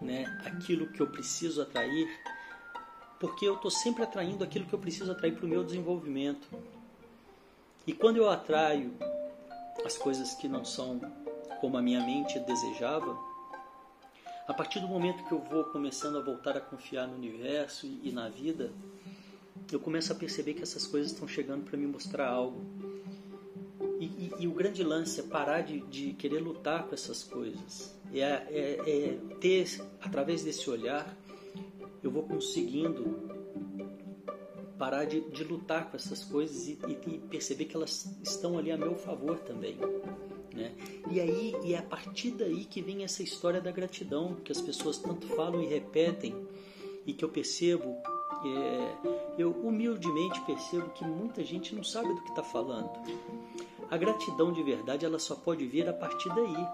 né, 0.00 0.24
aquilo 0.44 0.88
que 0.88 1.00
eu 1.00 1.06
preciso 1.06 1.62
atrair, 1.62 2.08
porque 3.18 3.46
eu 3.46 3.54
estou 3.54 3.70
sempre 3.70 4.02
atraindo 4.02 4.42
aquilo 4.42 4.66
que 4.66 4.72
eu 4.72 4.78
preciso 4.78 5.12
atrair 5.12 5.36
para 5.36 5.44
o 5.44 5.48
meu 5.48 5.62
desenvolvimento. 5.62 6.48
E 7.86 7.92
quando 7.92 8.16
eu 8.16 8.28
atraio 8.28 8.92
as 9.84 9.96
coisas 9.96 10.34
que 10.34 10.48
não 10.48 10.64
são 10.64 11.00
como 11.60 11.76
a 11.76 11.82
minha 11.82 12.04
mente 12.04 12.38
desejava, 12.40 13.16
a 14.48 14.54
partir 14.54 14.80
do 14.80 14.88
momento 14.88 15.22
que 15.24 15.32
eu 15.32 15.38
vou 15.38 15.64
começando 15.64 16.18
a 16.18 16.22
voltar 16.22 16.56
a 16.56 16.60
confiar 16.60 17.06
no 17.06 17.14
universo 17.14 17.86
e, 17.86 18.08
e 18.08 18.12
na 18.12 18.28
vida, 18.28 18.72
eu 19.72 19.80
começo 19.80 20.12
a 20.12 20.14
perceber 20.14 20.54
que 20.54 20.62
essas 20.62 20.86
coisas 20.86 21.12
estão 21.12 21.26
chegando 21.26 21.64
para 21.64 21.78
me 21.78 21.86
mostrar 21.86 22.28
algo 22.28 22.60
e, 24.00 24.04
e, 24.04 24.32
e, 24.40 24.46
o 24.48 24.52
grande 24.52 24.82
lance 24.82 25.20
é 25.20 25.22
parar 25.22 25.60
de, 25.60 25.80
de 25.80 26.14
querer 26.14 26.40
lutar 26.40 26.86
com 26.86 26.94
essas 26.94 27.22
coisas. 27.22 27.94
É, 28.10 28.20
é, 28.20 28.80
é, 28.86 29.18
ter, 29.38 29.78
através 30.00 30.42
desse 30.42 30.70
olhar, 30.70 31.14
eu 32.02 32.10
vou 32.10 32.22
conseguindo 32.22 33.30
parar 34.78 35.04
de, 35.04 35.20
de 35.20 35.44
lutar 35.44 35.90
com 35.90 35.96
essas 35.98 36.24
coisas 36.24 36.66
e, 36.66 36.78
e, 36.88 37.18
perceber 37.28 37.66
que 37.66 37.76
elas 37.76 38.10
estão 38.22 38.56
ali 38.56 38.72
a 38.72 38.78
meu 38.78 38.94
favor 38.94 39.38
também. 39.40 39.76
Né? 40.54 40.72
E 41.10 41.20
aí 41.20 41.54
e 41.62 41.74
é 41.74 41.78
a 41.78 41.82
partir 41.82 42.30
daí 42.30 42.64
que 42.64 42.80
vem 42.80 43.04
essa 43.04 43.22
história 43.22 43.60
da 43.60 43.70
gratidão 43.70 44.36
que 44.36 44.50
as 44.50 44.62
pessoas 44.62 44.96
tanto 44.96 45.26
falam 45.28 45.62
e 45.62 45.66
repetem 45.66 46.34
e 47.06 47.12
que 47.12 47.22
eu 47.22 47.28
percebo 47.28 47.98
é, 48.44 48.96
eu 49.38 49.50
humildemente 49.50 50.40
percebo 50.42 50.90
que 50.90 51.04
muita 51.04 51.44
gente 51.44 51.74
não 51.74 51.84
sabe 51.84 52.08
do 52.14 52.22
que 52.22 52.30
está 52.30 52.42
falando. 52.42 52.90
A 53.90 53.96
gratidão 53.96 54.52
de 54.52 54.62
verdade 54.62 55.04
ela 55.04 55.18
só 55.18 55.34
pode 55.34 55.66
vir 55.66 55.88
a 55.88 55.92
partir 55.92 56.28
daí. 56.28 56.68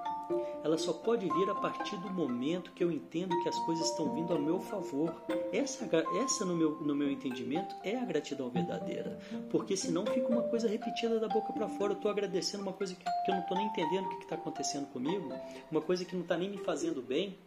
Ela 0.63 0.77
só 0.77 0.93
pode 0.93 1.27
vir 1.31 1.49
a 1.49 1.55
partir 1.55 1.97
do 1.99 2.11
momento 2.11 2.73
que 2.73 2.85
eu 2.85 2.91
entendo 2.91 3.41
que 3.43 3.49
as 3.49 3.59
coisas 3.61 3.89
estão 3.89 4.15
vindo 4.15 4.35
a 4.35 4.39
meu 4.39 4.61
favor. 4.61 5.15
Essa, 5.51 5.89
essa 6.23 6.45
no, 6.45 6.55
meu, 6.55 6.73
no 6.83 6.95
meu 6.95 7.11
entendimento, 7.11 7.75
é 7.83 7.97
a 7.97 8.05
gratidão 8.05 8.51
verdadeira. 8.51 9.19
Porque 9.49 9.77
senão 9.77 10.05
fica 10.05 10.29
uma 10.29 10.43
coisa 10.43 10.69
repetida 10.69 11.19
da 11.19 11.29
boca 11.29 11.53
para 11.53 11.69
fora. 11.69 11.93
Eu 11.93 11.97
estou 11.97 12.11
agradecendo 12.11 12.65
uma 12.65 12.73
coisa 12.73 12.95
que, 12.95 13.05
que 13.05 13.31
eu 13.31 13.35
não 13.35 13.43
estou 13.43 13.57
nem 13.57 13.67
entendendo 13.69 14.07
o 14.07 14.17
que 14.19 14.25
está 14.25 14.35
acontecendo 14.35 14.87
comigo, 14.89 15.33
uma 15.71 15.81
coisa 15.81 16.05
que 16.05 16.15
não 16.15 16.23
está 16.23 16.37
nem 16.37 16.51
me 16.51 16.59
fazendo 16.59 17.01
bem. 17.01 17.39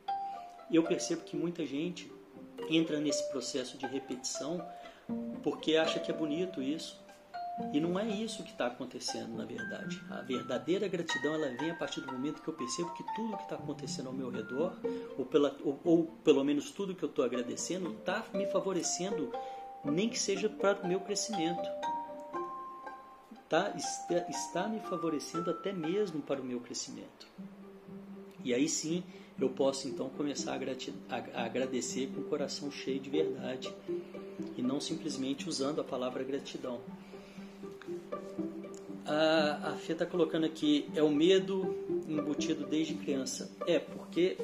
Eu 0.72 0.84
percebo 0.84 1.24
que 1.24 1.36
muita 1.36 1.66
gente 1.66 2.12
entra 2.70 3.00
nesse 3.00 3.30
processo 3.30 3.78
de 3.78 3.86
repetição 3.86 4.66
porque 5.44 5.76
acha 5.76 6.00
que 6.00 6.12
é 6.12 6.14
bonito 6.14 6.62
isso 6.62 7.00
e 7.74 7.80
não 7.80 8.00
é 8.00 8.08
isso 8.08 8.44
que 8.44 8.52
está 8.52 8.68
acontecendo 8.68 9.36
na 9.36 9.46
verdade. 9.46 10.02
A 10.10 10.22
verdadeira 10.22 10.88
gratidão 10.88 11.34
ela 11.34 11.50
vem 11.58 11.72
a 11.72 11.76
partir 11.76 12.02
do 12.02 12.12
momento 12.12 12.42
que 12.42 12.48
eu 12.48 12.54
percebo 12.54 12.94
que 12.94 13.04
tudo 13.16 13.36
que 13.36 13.44
está 13.44 13.56
acontecendo 13.56 14.08
ao 14.08 14.14
meu 14.14 14.30
redor, 14.30 14.74
ou, 15.18 15.26
pela, 15.26 15.56
ou, 15.64 15.80
ou 15.84 16.06
pelo 16.24 16.44
menos 16.44 16.72
tudo 16.72 16.96
que 16.96 17.04
eu 17.04 17.10
estou 17.10 17.26
agradecendo, 17.26 17.92
está 17.92 18.26
me 18.34 18.48
favorecendo, 18.48 19.32
nem 19.84 20.10
que 20.10 20.18
seja 20.18 20.50
para 20.50 20.82
o 20.82 20.88
meu 20.88 21.02
crescimento. 21.02 21.68
tá, 23.50 23.74
está, 23.76 24.30
está 24.30 24.68
me 24.68 24.80
favorecendo 24.80 25.52
até 25.52 25.74
mesmo 25.74 26.22
para 26.22 26.42
o 26.42 26.46
meu 26.46 26.62
crescimento. 26.62 27.28
E 28.44 28.54
aí 28.54 28.70
sim 28.70 29.04
eu 29.40 29.50
posso 29.50 29.88
então 29.88 30.10
começar 30.10 30.54
a, 30.54 31.16
a, 31.16 31.46
agradecer 31.46 32.08
com 32.08 32.22
o 32.22 32.24
coração 32.26 32.72
cheio 32.72 33.00
de 33.00 33.10
verdade 33.10 33.74
e 34.58 34.62
não 34.62 34.80
simplesmente 34.80 35.48
usando 35.48 35.80
a 35.80 35.84
palavra 35.84 36.24
gratidão. 36.24 36.82
A, 39.06 39.72
a 39.72 39.76
Fê 39.76 39.94
está 39.94 40.06
colocando 40.06 40.46
aqui, 40.46 40.88
é 40.94 41.02
o 41.02 41.10
medo 41.10 41.76
embutido 42.08 42.66
desde 42.66 42.94
criança. 42.94 43.52
É, 43.66 43.80
porque. 43.80 44.38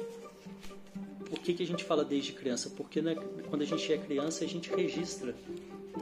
Por 1.28 1.40
que, 1.40 1.54
que 1.54 1.62
a 1.62 1.66
gente 1.66 1.82
fala 1.82 2.04
desde 2.04 2.32
criança? 2.32 2.70
Porque 2.70 3.02
né, 3.02 3.16
quando 3.50 3.62
a 3.62 3.64
gente 3.64 3.92
é 3.92 3.98
criança, 3.98 4.44
a 4.44 4.48
gente 4.48 4.70
registra. 4.72 5.34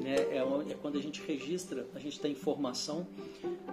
Né? 0.00 0.16
É, 0.30 0.38
é 0.38 0.74
quando 0.80 0.98
a 0.98 1.00
gente 1.00 1.22
registra, 1.22 1.86
a 1.94 1.98
gente 1.98 2.20
tem 2.20 2.32
informação, 2.32 3.06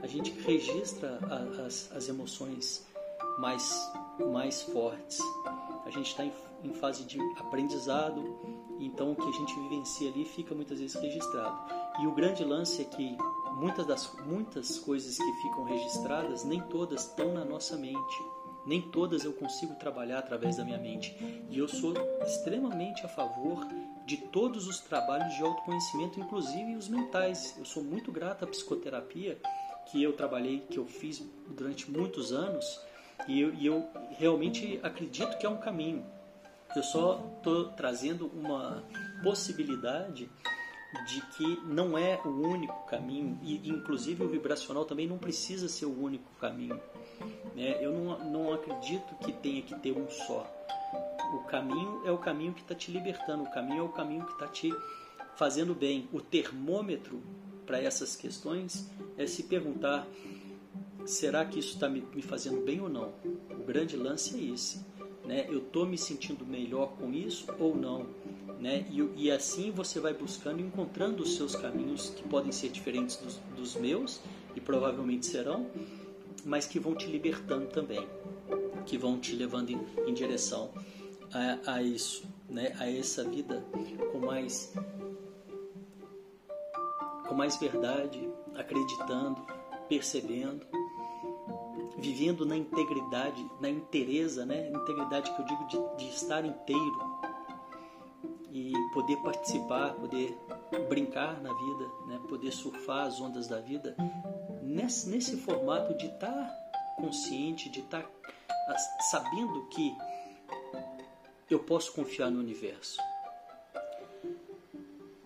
a 0.02 0.08
gente 0.08 0.32
registra 0.46 1.20
a, 1.24 1.66
as, 1.66 1.92
as 1.94 2.08
emoções 2.08 2.86
mais, 3.38 3.92
mais 4.30 4.62
fortes. 4.62 5.20
A 5.86 5.90
gente 5.90 6.08
está 6.08 6.24
em, 6.24 6.32
em 6.64 6.74
fase 6.74 7.04
de 7.06 7.20
aprendizado, 7.38 8.40
então 8.80 9.12
o 9.12 9.16
que 9.16 9.28
a 9.28 9.32
gente 9.32 9.60
vivencia 9.60 10.10
ali 10.10 10.26
fica 10.26 10.54
muitas 10.54 10.80
vezes 10.80 10.96
registrado. 10.96 11.58
E 12.02 12.08
o 12.08 12.14
grande 12.14 12.44
lance 12.44 12.82
é 12.82 12.86
que 12.86 13.18
muitas 13.54 13.86
das 13.86 14.14
muitas 14.26 14.80
coisas 14.80 15.18
que 15.18 15.34
ficam 15.42 15.64
registradas, 15.64 16.44
nem 16.44 16.62
todas 16.62 17.06
estão 17.06 17.34
na 17.34 17.46
nossa 17.46 17.78
mente. 17.78 18.24
Nem 18.66 18.82
todas 18.82 19.24
eu 19.24 19.34
consigo 19.34 19.76
trabalhar 19.76 20.20
através 20.20 20.58
da 20.58 20.64
minha 20.64 20.78
mente. 20.78 21.16
E 21.50 21.58
eu 21.58 21.68
sou 21.68 21.94
extremamente 22.24 23.06
a 23.06 23.10
favor 23.10 23.66
de 24.06 24.18
todos 24.18 24.68
os 24.68 24.80
trabalhos 24.80 25.36
de 25.36 25.42
autoconhecimento, 25.42 26.20
inclusive 26.20 26.76
os 26.76 26.88
mentais. 26.88 27.56
Eu 27.58 27.66
sou 27.66 27.84
muito 27.84 28.12
grato 28.12 28.46
à 28.46 28.48
psicoterapia 28.48 29.40
que 29.92 30.02
eu 30.02 30.14
trabalhei, 30.14 30.60
que 30.70 30.78
eu 30.78 30.86
fiz 30.86 31.24
durante 31.50 31.90
muitos 31.90 32.32
anos, 32.32 32.80
e 33.28 33.42
eu, 33.42 33.54
e 33.54 33.66
eu 33.66 33.90
realmente 34.12 34.80
acredito 34.84 35.38
que 35.38 35.46
é 35.46 35.50
um 35.50 35.58
caminho. 35.58 36.06
Eu 36.76 36.84
só 36.84 37.34
estou 37.38 37.66
trazendo 37.72 38.28
uma 38.28 38.84
possibilidade 39.24 40.30
de 41.06 41.22
que 41.38 41.60
não 41.66 41.98
é 41.98 42.20
o 42.26 42.30
único 42.30 42.86
caminho 42.86 43.40
e 43.42 43.70
inclusive 43.70 44.24
o 44.24 44.30
vibracional 44.30 44.84
também 44.84 45.08
não 45.08 45.18
precisa 45.18 45.70
ser 45.70 45.86
o 45.86 46.04
único 46.04 46.30
caminho. 46.40 46.80
Né? 47.56 47.78
Eu 47.84 47.94
não, 47.94 48.20
não 48.30 48.54
acredito 48.54 49.16
que 49.16 49.32
tenha 49.32 49.62
que 49.62 49.76
ter 49.80 49.92
um 49.92 50.10
só. 50.10 50.50
O 51.34 51.40
caminho 51.46 52.02
é 52.06 52.12
o 52.12 52.18
caminho 52.18 52.54
que 52.54 52.62
está 52.62 52.76
te 52.76 52.92
libertando, 52.92 53.44
o 53.44 53.52
caminho 53.52 53.80
é 53.80 53.84
o 53.84 53.90
caminho 53.90 54.26
que 54.26 54.34
está 54.34 54.48
te 54.48 54.70
fazendo 55.36 55.74
bem. 55.74 56.10
O 56.12 56.20
termômetro 56.20 57.22
para 57.66 57.82
essas 57.82 58.16
questões 58.16 58.90
é 59.18 59.26
se 59.26 59.44
perguntar: 59.44 60.06
será 61.06 61.46
que 61.46 61.60
isso 61.60 61.74
está 61.74 61.90
me, 61.90 62.04
me 62.14 62.22
fazendo 62.22 62.62
bem 62.62 62.80
ou 62.82 62.90
não? 62.90 63.14
O 63.50 63.64
grande 63.64 63.96
lance 63.96 64.38
é 64.38 64.54
esse. 64.54 64.82
Né? 65.26 65.46
Eu 65.50 65.60
estou 65.60 65.86
me 65.86 65.98
sentindo 65.98 66.46
melhor 66.46 66.94
com 66.98 67.14
isso 67.14 67.46
ou 67.60 67.76
não? 67.76 68.08
Né? 68.60 68.86
E, 68.90 69.26
e, 69.26 69.32
assim 69.32 69.72
você 69.72 70.00
vai 70.00 70.14
buscando 70.14 70.60
e 70.60 70.64
encontrando 70.64 71.24
os 71.24 71.36
seus 71.36 71.56
caminhos 71.56 72.10
que 72.10 72.24
podem 72.24 72.52
ser 72.52 72.70
diferentes 72.70 73.18
dos, 73.18 73.38
dos 73.56 73.76
meus 73.76 74.20
e 74.56 74.62
provavelmente 74.62 75.26
serão, 75.26 75.68
mas 76.46 76.68
que 76.68 76.80
vão 76.80 76.96
te 76.96 77.08
libertando 77.08 77.68
também, 77.68 78.08
que 78.86 78.98
vão 78.98 79.20
te 79.20 79.36
levando 79.36 79.70
em, 79.70 79.80
em 80.08 80.14
direção 80.14 80.72
a, 81.34 81.76
a, 81.76 81.84
isso, 81.84 82.24
né? 82.50 82.76
a 82.80 82.90
essa 82.90 83.24
vida 83.24 83.64
com 84.12 84.20
mais 84.20 84.74
com 87.28 87.36
mais 87.36 87.56
verdade, 87.58 88.30
acreditando, 88.56 89.42
percebendo, 89.88 90.66
vivendo 91.98 92.46
na 92.46 92.56
integridade, 92.56 93.46
na 93.60 93.70
inteireza, 93.70 94.46
né? 94.46 94.70
Integridade 94.70 95.32
que 95.32 95.42
eu 95.42 95.46
digo 95.46 95.68
de, 95.68 96.06
de 96.06 96.10
estar 96.14 96.46
inteiro, 96.46 97.22
e 98.52 98.74
poder 98.94 99.16
participar, 99.18 99.94
poder 99.94 100.38
brincar 100.90 101.42
na 101.42 101.54
vida, 101.54 101.92
né? 102.08 102.20
poder 102.28 102.52
surfar 102.52 103.08
as 103.08 103.20
ondas 103.20 103.48
da 103.48 103.62
vida 103.62 103.96
nesse, 104.62 105.10
nesse 105.10 105.38
formato 105.38 105.94
de 105.98 106.08
estar 106.08 106.28
tá 106.28 106.94
consciente, 106.98 107.70
de 107.70 107.80
estar 107.80 108.04
tá 108.04 108.78
sabendo 109.10 109.68
que 109.68 109.96
eu 111.50 111.60
posso 111.60 111.94
confiar 111.94 112.30
no 112.30 112.40
universo. 112.40 112.98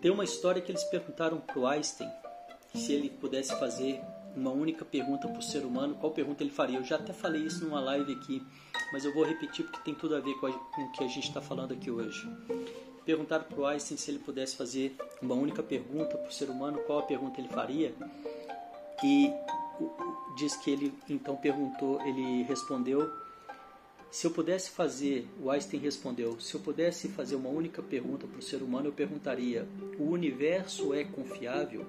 Tem 0.00 0.10
uma 0.10 0.24
história 0.24 0.62
que 0.62 0.70
eles 0.70 0.84
perguntaram 0.84 1.40
para 1.40 1.70
Einstein 1.70 2.10
se 2.74 2.92
ele 2.92 3.10
pudesse 3.10 3.58
fazer 3.58 4.00
uma 4.36 4.50
única 4.50 4.84
pergunta 4.84 5.26
para 5.26 5.38
o 5.38 5.42
ser 5.42 5.64
humano, 5.64 5.94
qual 5.94 6.12
pergunta 6.12 6.42
ele 6.42 6.50
faria? 6.50 6.78
Eu 6.78 6.84
já 6.84 6.96
até 6.96 7.12
falei 7.12 7.42
isso 7.42 7.64
numa 7.64 7.80
live 7.80 8.12
aqui, 8.12 8.42
mas 8.92 9.04
eu 9.04 9.12
vou 9.12 9.24
repetir 9.24 9.64
porque 9.64 9.80
tem 9.84 9.94
tudo 9.94 10.14
a 10.14 10.20
ver 10.20 10.34
com, 10.34 10.46
a, 10.46 10.52
com 10.52 10.82
o 10.82 10.92
que 10.92 11.02
a 11.02 11.08
gente 11.08 11.28
está 11.28 11.40
falando 11.40 11.72
aqui 11.72 11.90
hoje. 11.90 12.28
Perguntaram 13.04 13.44
para 13.44 13.58
o 13.58 13.66
Einstein 13.66 13.96
se 13.96 14.10
ele 14.10 14.18
pudesse 14.18 14.56
fazer 14.56 14.94
uma 15.22 15.34
única 15.34 15.62
pergunta 15.62 16.18
para 16.18 16.28
o 16.28 16.32
ser 16.32 16.50
humano, 16.50 16.78
qual 16.86 16.98
a 16.98 17.02
pergunta 17.02 17.40
ele 17.40 17.48
faria. 17.48 17.94
E 19.02 19.32
diz 20.36 20.56
que 20.56 20.70
ele 20.70 20.92
então 21.08 21.36
perguntou, 21.36 22.00
ele 22.02 22.42
respondeu: 22.42 23.10
se 24.10 24.26
eu 24.26 24.30
pudesse 24.30 24.70
fazer, 24.70 25.28
o 25.40 25.50
Einstein 25.50 25.80
respondeu: 25.80 26.40
se 26.40 26.54
eu 26.54 26.60
pudesse 26.60 27.08
fazer 27.08 27.36
uma 27.36 27.48
única 27.48 27.82
pergunta 27.82 28.26
para 28.26 28.38
o 28.38 28.42
ser 28.42 28.62
humano, 28.62 28.88
eu 28.88 28.92
perguntaria: 28.92 29.68
o 29.98 30.04
universo 30.04 30.92
é 30.92 31.04
confiável? 31.04 31.86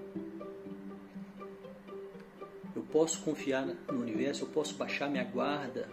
Posso 2.91 3.21
confiar 3.21 3.65
no 3.65 4.01
universo? 4.01 4.45
Eu 4.45 4.49
posso 4.49 4.75
baixar 4.75 5.09
minha 5.09 5.23
guarda? 5.23 5.89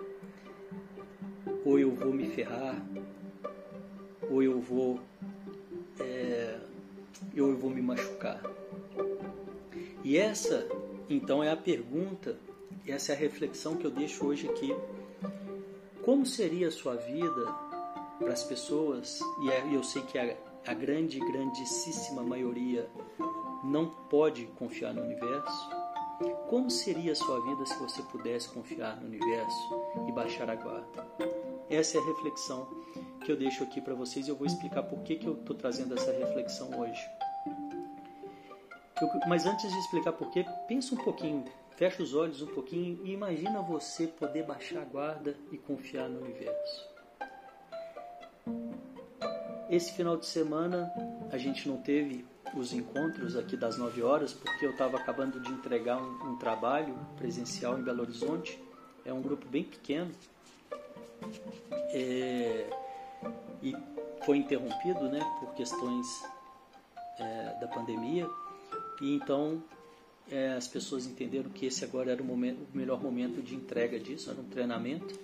Ou 1.64 1.78
eu 1.78 1.94
vou 1.94 2.12
me 2.12 2.26
ferrar? 2.26 2.80
Ou 4.30 4.42
eu 4.42 4.60
vou 4.60 5.00
é, 6.00 6.58
eu 7.34 7.56
vou 7.56 7.70
me 7.70 7.82
machucar? 7.82 8.40
E 10.02 10.18
essa, 10.18 10.68
então, 11.08 11.42
é 11.42 11.50
a 11.50 11.56
pergunta, 11.56 12.38
essa 12.86 13.12
é 13.12 13.14
a 13.14 13.18
reflexão 13.18 13.76
que 13.76 13.86
eu 13.86 13.90
deixo 13.90 14.26
hoje 14.26 14.48
aqui. 14.48 14.74
Como 16.02 16.26
seria 16.26 16.68
a 16.68 16.70
sua 16.70 16.96
vida 16.96 17.46
para 18.18 18.32
as 18.32 18.44
pessoas, 18.44 19.18
e 19.42 19.50
é, 19.50 19.74
eu 19.74 19.82
sei 19.82 20.02
que 20.02 20.18
a, 20.18 20.36
a 20.66 20.74
grande, 20.74 21.18
grandíssima 21.18 22.22
maioria 22.22 22.88
não 23.64 23.88
pode 23.88 24.44
confiar 24.58 24.92
no 24.92 25.02
universo, 25.02 25.70
como 26.48 26.70
seria 26.70 27.12
a 27.12 27.16
sua 27.16 27.40
vida 27.40 27.66
se 27.66 27.76
você 27.78 28.02
pudesse 28.02 28.48
confiar 28.48 28.96
no 29.00 29.06
universo 29.06 29.82
e 30.08 30.12
baixar 30.12 30.48
a 30.48 30.54
guarda? 30.54 31.06
Essa 31.68 31.98
é 31.98 32.00
a 32.00 32.04
reflexão 32.04 32.68
que 33.24 33.32
eu 33.32 33.36
deixo 33.36 33.64
aqui 33.64 33.80
para 33.80 33.94
vocês 33.94 34.26
e 34.26 34.30
eu 34.30 34.36
vou 34.36 34.46
explicar 34.46 34.82
por 34.82 35.00
que, 35.00 35.16
que 35.16 35.26
eu 35.26 35.34
estou 35.34 35.56
trazendo 35.56 35.94
essa 35.94 36.12
reflexão 36.12 36.70
hoje. 36.78 37.02
Eu, 39.00 39.08
mas 39.26 39.46
antes 39.46 39.70
de 39.70 39.78
explicar 39.78 40.12
por 40.12 40.30
que, 40.30 40.44
pensa 40.68 40.94
um 40.94 40.98
pouquinho, 40.98 41.44
fecha 41.76 42.02
os 42.02 42.14
olhos 42.14 42.42
um 42.42 42.46
pouquinho 42.46 43.00
e 43.04 43.12
imagina 43.12 43.60
você 43.60 44.06
poder 44.06 44.44
baixar 44.44 44.82
a 44.82 44.84
guarda 44.84 45.36
e 45.50 45.58
confiar 45.58 46.08
no 46.08 46.20
universo. 46.20 46.94
Esse 49.68 49.92
final 49.92 50.16
de 50.16 50.26
semana 50.26 50.92
a 51.32 51.38
gente 51.38 51.68
não 51.68 51.78
teve 51.78 52.24
os 52.54 52.72
encontros 52.72 53.36
aqui 53.36 53.56
das 53.56 53.76
9 53.76 54.02
horas 54.02 54.32
porque 54.32 54.64
eu 54.64 54.70
estava 54.70 54.96
acabando 54.96 55.40
de 55.40 55.50
entregar 55.50 56.00
um, 56.00 56.32
um 56.32 56.36
trabalho 56.36 56.94
presencial 57.16 57.78
em 57.78 57.82
Belo 57.82 58.02
Horizonte. 58.02 58.58
É 59.04 59.12
um 59.12 59.20
grupo 59.20 59.46
bem 59.48 59.64
pequeno. 59.64 60.10
É, 61.92 62.70
e 63.62 63.74
foi 64.24 64.38
interrompido 64.38 65.08
né, 65.08 65.20
por 65.40 65.54
questões 65.54 66.06
é, 67.18 67.56
da 67.60 67.68
pandemia. 67.68 68.28
E 69.00 69.14
então 69.14 69.62
é, 70.30 70.52
as 70.52 70.66
pessoas 70.66 71.06
entenderam 71.06 71.50
que 71.50 71.66
esse 71.66 71.84
agora 71.84 72.12
era 72.12 72.22
o, 72.22 72.24
momento, 72.24 72.66
o 72.72 72.76
melhor 72.76 73.02
momento 73.02 73.42
de 73.42 73.54
entrega 73.54 73.98
disso, 73.98 74.30
era 74.30 74.40
um 74.40 74.44
treinamento. 74.44 75.18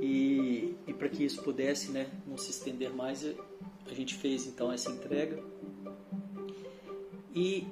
E, 0.00 0.74
e 0.86 0.94
para 0.94 1.08
que 1.08 1.24
isso 1.24 1.42
pudesse 1.42 1.90
né, 1.90 2.08
não 2.26 2.38
se 2.38 2.50
estender 2.50 2.90
mais, 2.90 3.24
a 3.86 3.94
gente 3.94 4.14
fez 4.14 4.46
então 4.46 4.72
essa 4.72 4.90
entrega. 4.90 5.42
E 7.34 7.66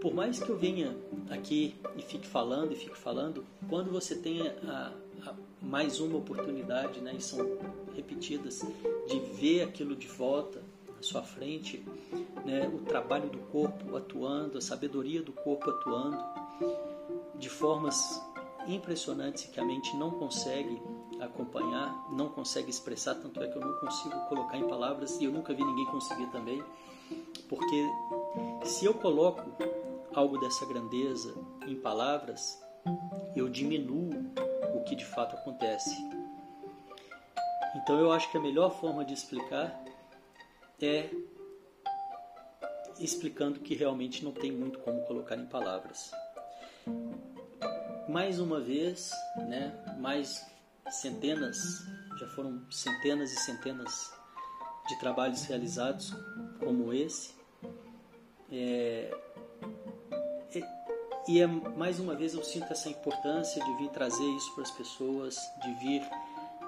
por 0.00 0.14
mais 0.14 0.38
que 0.38 0.48
eu 0.48 0.56
venha 0.56 0.96
aqui 1.28 1.74
e 1.96 2.02
fique 2.02 2.26
falando 2.26 2.72
e 2.72 2.76
fique 2.76 2.96
falando, 2.96 3.44
quando 3.68 3.90
você 3.90 4.14
tem 4.14 4.40
a, 4.48 4.92
a, 5.26 5.34
mais 5.60 6.00
uma 6.00 6.18
oportunidade, 6.18 7.00
né, 7.00 7.14
e 7.16 7.20
são 7.20 7.58
repetidas, 7.94 8.62
de 9.06 9.20
ver 9.40 9.62
aquilo 9.62 9.94
de 9.94 10.06
volta 10.06 10.62
à 10.98 11.02
sua 11.02 11.22
frente, 11.22 11.84
né, 12.44 12.68
o 12.68 12.78
trabalho 12.78 13.28
do 13.28 13.38
corpo 13.38 13.96
atuando, 13.96 14.56
a 14.56 14.60
sabedoria 14.60 15.22
do 15.22 15.32
corpo 15.32 15.70
atuando, 15.70 16.18
de 17.38 17.48
formas 17.48 18.22
impressionantes 18.66 19.44
que 19.44 19.60
a 19.60 19.64
mente 19.64 19.96
não 19.96 20.10
consegue 20.10 20.80
acompanhar, 21.20 22.06
não 22.12 22.28
consegue 22.28 22.70
expressar, 22.70 23.14
tanto 23.16 23.42
é 23.42 23.48
que 23.48 23.56
eu 23.56 23.60
não 23.60 23.74
consigo 23.80 24.18
colocar 24.28 24.56
em 24.56 24.66
palavras 24.66 25.20
e 25.20 25.24
eu 25.24 25.30
nunca 25.32 25.52
vi 25.52 25.64
ninguém 25.64 25.86
conseguir 25.86 26.26
também, 26.26 26.62
porque 27.48 27.86
se 28.64 28.84
eu 28.84 28.94
coloco 28.94 29.42
algo 30.14 30.38
dessa 30.38 30.66
grandeza 30.66 31.34
em 31.66 31.76
palavras, 31.76 32.60
eu 33.34 33.48
diminuo 33.48 34.10
o 34.74 34.82
que 34.84 34.94
de 34.94 35.04
fato 35.04 35.36
acontece. 35.36 35.96
Então 37.76 37.98
eu 37.98 38.10
acho 38.12 38.30
que 38.30 38.36
a 38.36 38.40
melhor 38.40 38.70
forma 38.80 39.04
de 39.04 39.14
explicar 39.14 39.84
é 40.80 41.10
explicando 42.98 43.60
que 43.60 43.74
realmente 43.74 44.22
não 44.24 44.32
tem 44.32 44.52
muito 44.52 44.78
como 44.80 45.02
colocar 45.06 45.36
em 45.36 45.46
palavras. 45.46 46.10
Mais 48.08 48.40
uma 48.40 48.60
vez, 48.60 49.10
né, 49.36 49.72
mais 49.98 50.44
centenas, 50.90 51.56
já 52.18 52.26
foram 52.28 52.60
centenas 52.70 53.32
e 53.32 53.36
centenas 53.36 54.12
de 54.88 54.98
trabalhos 54.98 55.44
realizados 55.44 56.12
como 56.58 56.92
esse. 56.92 57.39
É, 58.52 59.14
e 61.28 61.40
é, 61.40 61.46
mais 61.46 62.00
uma 62.00 62.14
vez 62.14 62.34
eu 62.34 62.42
sinto 62.42 62.72
essa 62.72 62.88
importância 62.88 63.62
de 63.62 63.76
vir 63.76 63.88
trazer 63.90 64.24
isso 64.36 64.52
para 64.54 64.64
as 64.64 64.70
pessoas, 64.70 65.36
de 65.62 65.72
vir 65.74 66.02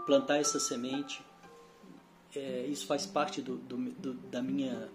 plantar 0.07 0.39
essa 0.39 0.61
semente. 0.61 1.21
É, 2.35 2.67
isso 2.69 2.87
faz 2.87 3.05
parte 3.05 3.43
do, 3.43 3.57
do, 3.57 3.77
do, 3.77 4.15
da, 4.15 4.41
minha, 4.41 4.89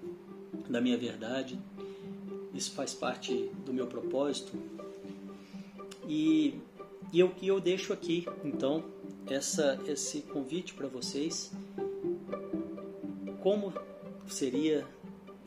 da 0.70 0.80
minha 0.80 0.98
verdade, 0.98 1.60
isso 2.54 2.72
faz 2.72 2.94
parte 2.94 3.52
do 3.66 3.74
meu 3.74 3.88
propósito. 3.88 4.58
E, 6.08 6.60
e 7.12 7.20
eu, 7.20 7.34
eu 7.42 7.60
deixo 7.60 7.92
aqui, 7.92 8.26
então, 8.46 8.84
essa, 9.30 9.80
esse 9.86 10.22
convite 10.22 10.74
para 10.74 10.88
vocês. 10.88 11.52
Como 13.42 13.74
seria 14.28 14.86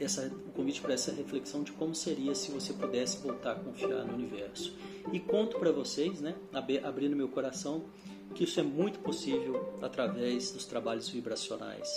essa, 0.04 0.26
o 0.26 0.52
convite 0.52 0.80
para 0.80 0.94
essa 0.94 1.12
reflexão 1.12 1.62
de 1.62 1.72
como 1.72 1.94
seria 1.94 2.34
se 2.34 2.50
você 2.50 2.72
pudesse 2.72 3.18
voltar 3.18 3.52
a 3.52 3.54
confiar 3.56 4.04
no 4.04 4.14
universo. 4.14 4.74
E 5.12 5.20
conto 5.20 5.58
para 5.58 5.70
vocês, 5.70 6.20
né, 6.20 6.34
abrindo 6.82 7.14
meu 7.14 7.28
coração, 7.28 7.84
que 8.34 8.44
isso 8.44 8.58
é 8.60 8.62
muito 8.62 9.00
possível 9.00 9.74
através 9.82 10.52
dos 10.52 10.64
trabalhos 10.64 11.08
vibracionais. 11.08 11.88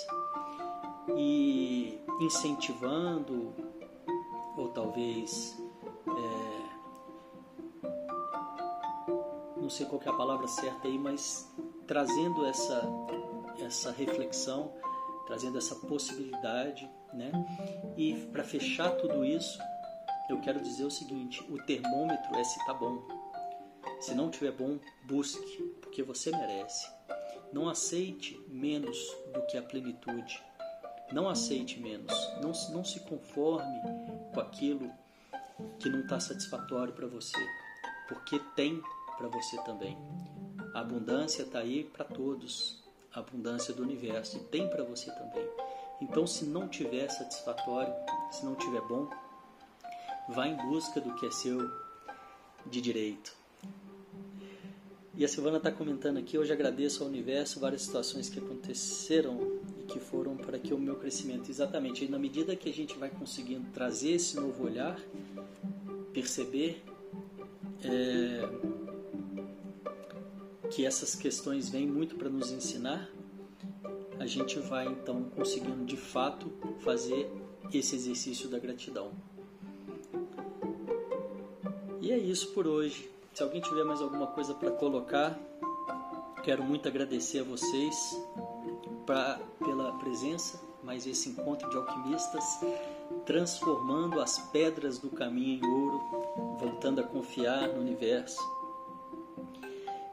E 1.15 1.99
incentivando, 2.21 3.53
ou 4.57 4.69
talvez. 4.69 5.57
É, 6.07 6.63
não 9.59 9.69
sei 9.69 9.85
qual 9.85 10.01
é 10.05 10.09
a 10.09 10.13
palavra 10.13 10.47
certa 10.47 10.87
aí, 10.87 10.97
mas 10.97 11.49
trazendo 11.87 12.45
essa, 12.45 12.83
essa 13.59 13.91
reflexão, 13.91 14.73
trazendo 15.25 15.57
essa 15.57 15.75
possibilidade 15.75 16.89
né? 17.13 17.31
E 17.97 18.13
para 18.31 18.43
fechar 18.43 18.91
tudo 18.91 19.23
isso, 19.23 19.59
eu 20.29 20.39
quero 20.41 20.61
dizer 20.61 20.85
o 20.85 20.91
seguinte: 20.91 21.43
o 21.49 21.57
termômetro 21.63 22.35
é 22.35 22.43
se 22.43 22.63
tá 22.65 22.73
bom. 22.73 23.01
Se 23.99 24.13
não 24.13 24.29
tiver 24.29 24.51
bom, 24.51 24.79
busque, 25.05 25.61
porque 25.81 26.03
você 26.03 26.31
merece. 26.31 26.89
Não 27.51 27.69
aceite 27.69 28.39
menos 28.47 28.97
do 29.33 29.45
que 29.45 29.57
a 29.57 29.61
plenitude. 29.61 30.43
Não 31.11 31.29
aceite 31.29 31.79
menos. 31.79 32.13
Não, 32.41 32.51
não 32.73 32.83
se 32.83 32.99
conforme 33.01 33.79
com 34.33 34.39
aquilo 34.39 34.91
que 35.79 35.89
não 35.89 36.01
está 36.01 36.19
satisfatório 36.19 36.93
para 36.93 37.07
você, 37.07 37.37
porque 38.07 38.39
tem 38.55 38.81
para 39.17 39.27
você 39.27 39.61
também. 39.63 39.97
A 40.73 40.79
abundância 40.79 41.43
está 41.43 41.59
aí 41.59 41.83
para 41.83 42.05
todos. 42.05 42.81
A 43.13 43.19
abundância 43.19 43.73
do 43.73 43.83
universo 43.83 44.37
e 44.37 44.39
tem 44.45 44.67
para 44.67 44.83
você 44.83 45.11
também. 45.11 45.47
Então, 46.03 46.27
se 46.27 46.43
não 46.43 46.67
tiver 46.67 47.09
satisfatório, 47.09 47.93
se 48.29 48.43
não 48.43 48.55
tiver 48.55 48.81
bom, 48.81 49.09
vá 50.27 50.45
em 50.45 50.57
busca 50.57 50.99
do 50.99 51.15
que 51.15 51.25
é 51.25 51.31
seu 51.31 51.71
de 52.65 52.81
direito. 52.81 53.33
E 55.15 55.23
a 55.23 55.27
Silvana 55.29 55.57
está 55.57 55.71
comentando 55.71 56.17
aqui, 56.17 56.37
hoje 56.37 56.51
agradeço 56.51 57.03
ao 57.03 57.09
universo 57.09 57.57
várias 57.57 57.83
situações 57.83 58.27
que 58.27 58.37
aconteceram 58.37 59.61
e 59.79 59.83
que 59.83 59.99
foram 59.99 60.35
para 60.35 60.59
que 60.59 60.73
o 60.73 60.77
meu 60.77 60.97
crescimento, 60.97 61.49
exatamente, 61.49 62.03
e 62.03 62.09
na 62.09 62.19
medida 62.19 62.53
que 62.53 62.67
a 62.69 62.73
gente 62.73 62.97
vai 62.97 63.09
conseguindo 63.09 63.69
trazer 63.71 64.11
esse 64.11 64.35
novo 64.35 64.65
olhar, 64.65 64.99
perceber 66.11 66.83
é, 67.81 68.41
que 70.69 70.85
essas 70.85 71.15
questões 71.15 71.69
vêm 71.69 71.87
muito 71.87 72.15
para 72.15 72.27
nos 72.29 72.51
ensinar, 72.51 73.09
a 74.19 74.25
gente 74.25 74.59
vai 74.59 74.87
então 74.87 75.23
conseguindo 75.35 75.83
de 75.85 75.97
fato 75.97 76.51
fazer 76.79 77.29
esse 77.73 77.95
exercício 77.95 78.47
da 78.49 78.59
gratidão. 78.59 79.11
E 82.01 82.11
é 82.11 82.17
isso 82.17 82.53
por 82.53 82.67
hoje. 82.67 83.09
Se 83.33 83.41
alguém 83.41 83.61
tiver 83.61 83.83
mais 83.83 84.01
alguma 84.01 84.27
coisa 84.27 84.53
para 84.53 84.71
colocar, 84.71 85.39
quero 86.43 86.63
muito 86.63 86.87
agradecer 86.87 87.39
a 87.39 87.43
vocês 87.43 87.95
pra, 89.05 89.39
pela 89.59 89.91
presença, 89.93 90.61
mais 90.83 91.07
esse 91.07 91.29
encontro 91.29 91.69
de 91.69 91.77
alquimistas, 91.77 92.43
transformando 93.25 94.19
as 94.19 94.37
pedras 94.51 94.99
do 94.99 95.09
caminho 95.09 95.63
em 95.63 95.67
ouro, 95.67 96.57
voltando 96.59 96.99
a 96.99 97.03
confiar 97.03 97.69
no 97.69 97.79
universo. 97.79 98.39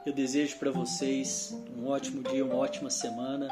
Eu 0.06 0.12
desejo 0.12 0.58
para 0.58 0.70
vocês 0.70 1.54
um 1.80 1.88
ótimo 1.88 2.22
dia, 2.22 2.44
uma 2.44 2.56
ótima 2.56 2.90
semana 2.90 3.48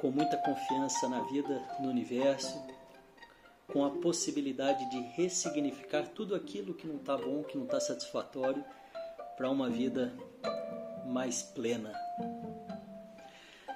com 0.00 0.10
muita 0.10 0.36
confiança 0.36 1.08
na 1.08 1.20
vida, 1.20 1.62
no 1.78 1.88
universo, 1.88 2.60
com 3.72 3.84
a 3.84 3.90
possibilidade 3.90 4.90
de 4.90 5.00
ressignificar 5.12 6.08
tudo 6.08 6.34
aquilo 6.34 6.74
que 6.74 6.86
não 6.86 6.96
está 6.96 7.16
bom, 7.16 7.44
que 7.44 7.56
não 7.56 7.64
está 7.64 7.78
satisfatório, 7.78 8.64
para 9.36 9.48
uma 9.48 9.70
vida 9.70 10.12
mais 11.06 11.42
plena. 11.42 11.92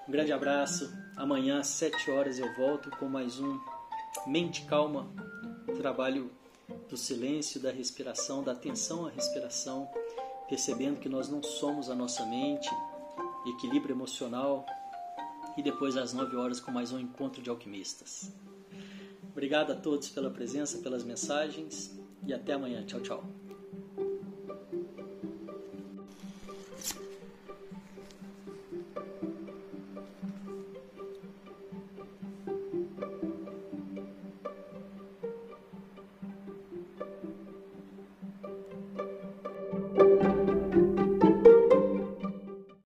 Um 0.08 0.11
grande 0.11 0.32
abraço. 0.32 0.92
Amanhã 1.16 1.61
às 1.61 1.68
7 1.68 2.11
horas 2.11 2.38
eu 2.40 2.52
volto 2.56 2.90
com 2.90 3.06
mais 3.06 3.38
um 3.38 3.61
Mente 4.26 4.62
Calma, 4.62 5.08
trabalho 5.76 6.32
do 6.88 6.96
silêncio, 6.96 7.61
da 7.61 7.70
respiração, 7.70 8.42
da 8.42 8.52
atenção 8.52 9.06
à 9.06 9.11
respiração, 9.11 9.88
percebendo 10.48 10.98
que 10.98 11.08
nós 11.08 11.28
não 11.28 11.42
somos 11.42 11.88
a 11.88 11.94
nossa 11.94 12.26
mente, 12.26 12.68
equilíbrio 13.50 13.94
emocional, 13.94 14.64
e 15.56 15.62
depois 15.62 15.96
às 15.96 16.12
9 16.12 16.37
horas 16.37 16.61
com 16.61 16.70
mais 16.70 16.92
um 16.92 17.00
encontro 17.00 17.42
de 17.42 17.50
alquimistas. 17.50 18.32
Obrigado 19.30 19.72
a 19.72 19.76
todos 19.76 20.08
pela 20.08 20.30
presença, 20.30 20.78
pelas 20.78 21.04
mensagens 21.04 21.96
e 22.26 22.32
até 22.32 22.52
amanhã. 22.52 22.84
Tchau, 22.84 23.00
tchau. 23.00 23.38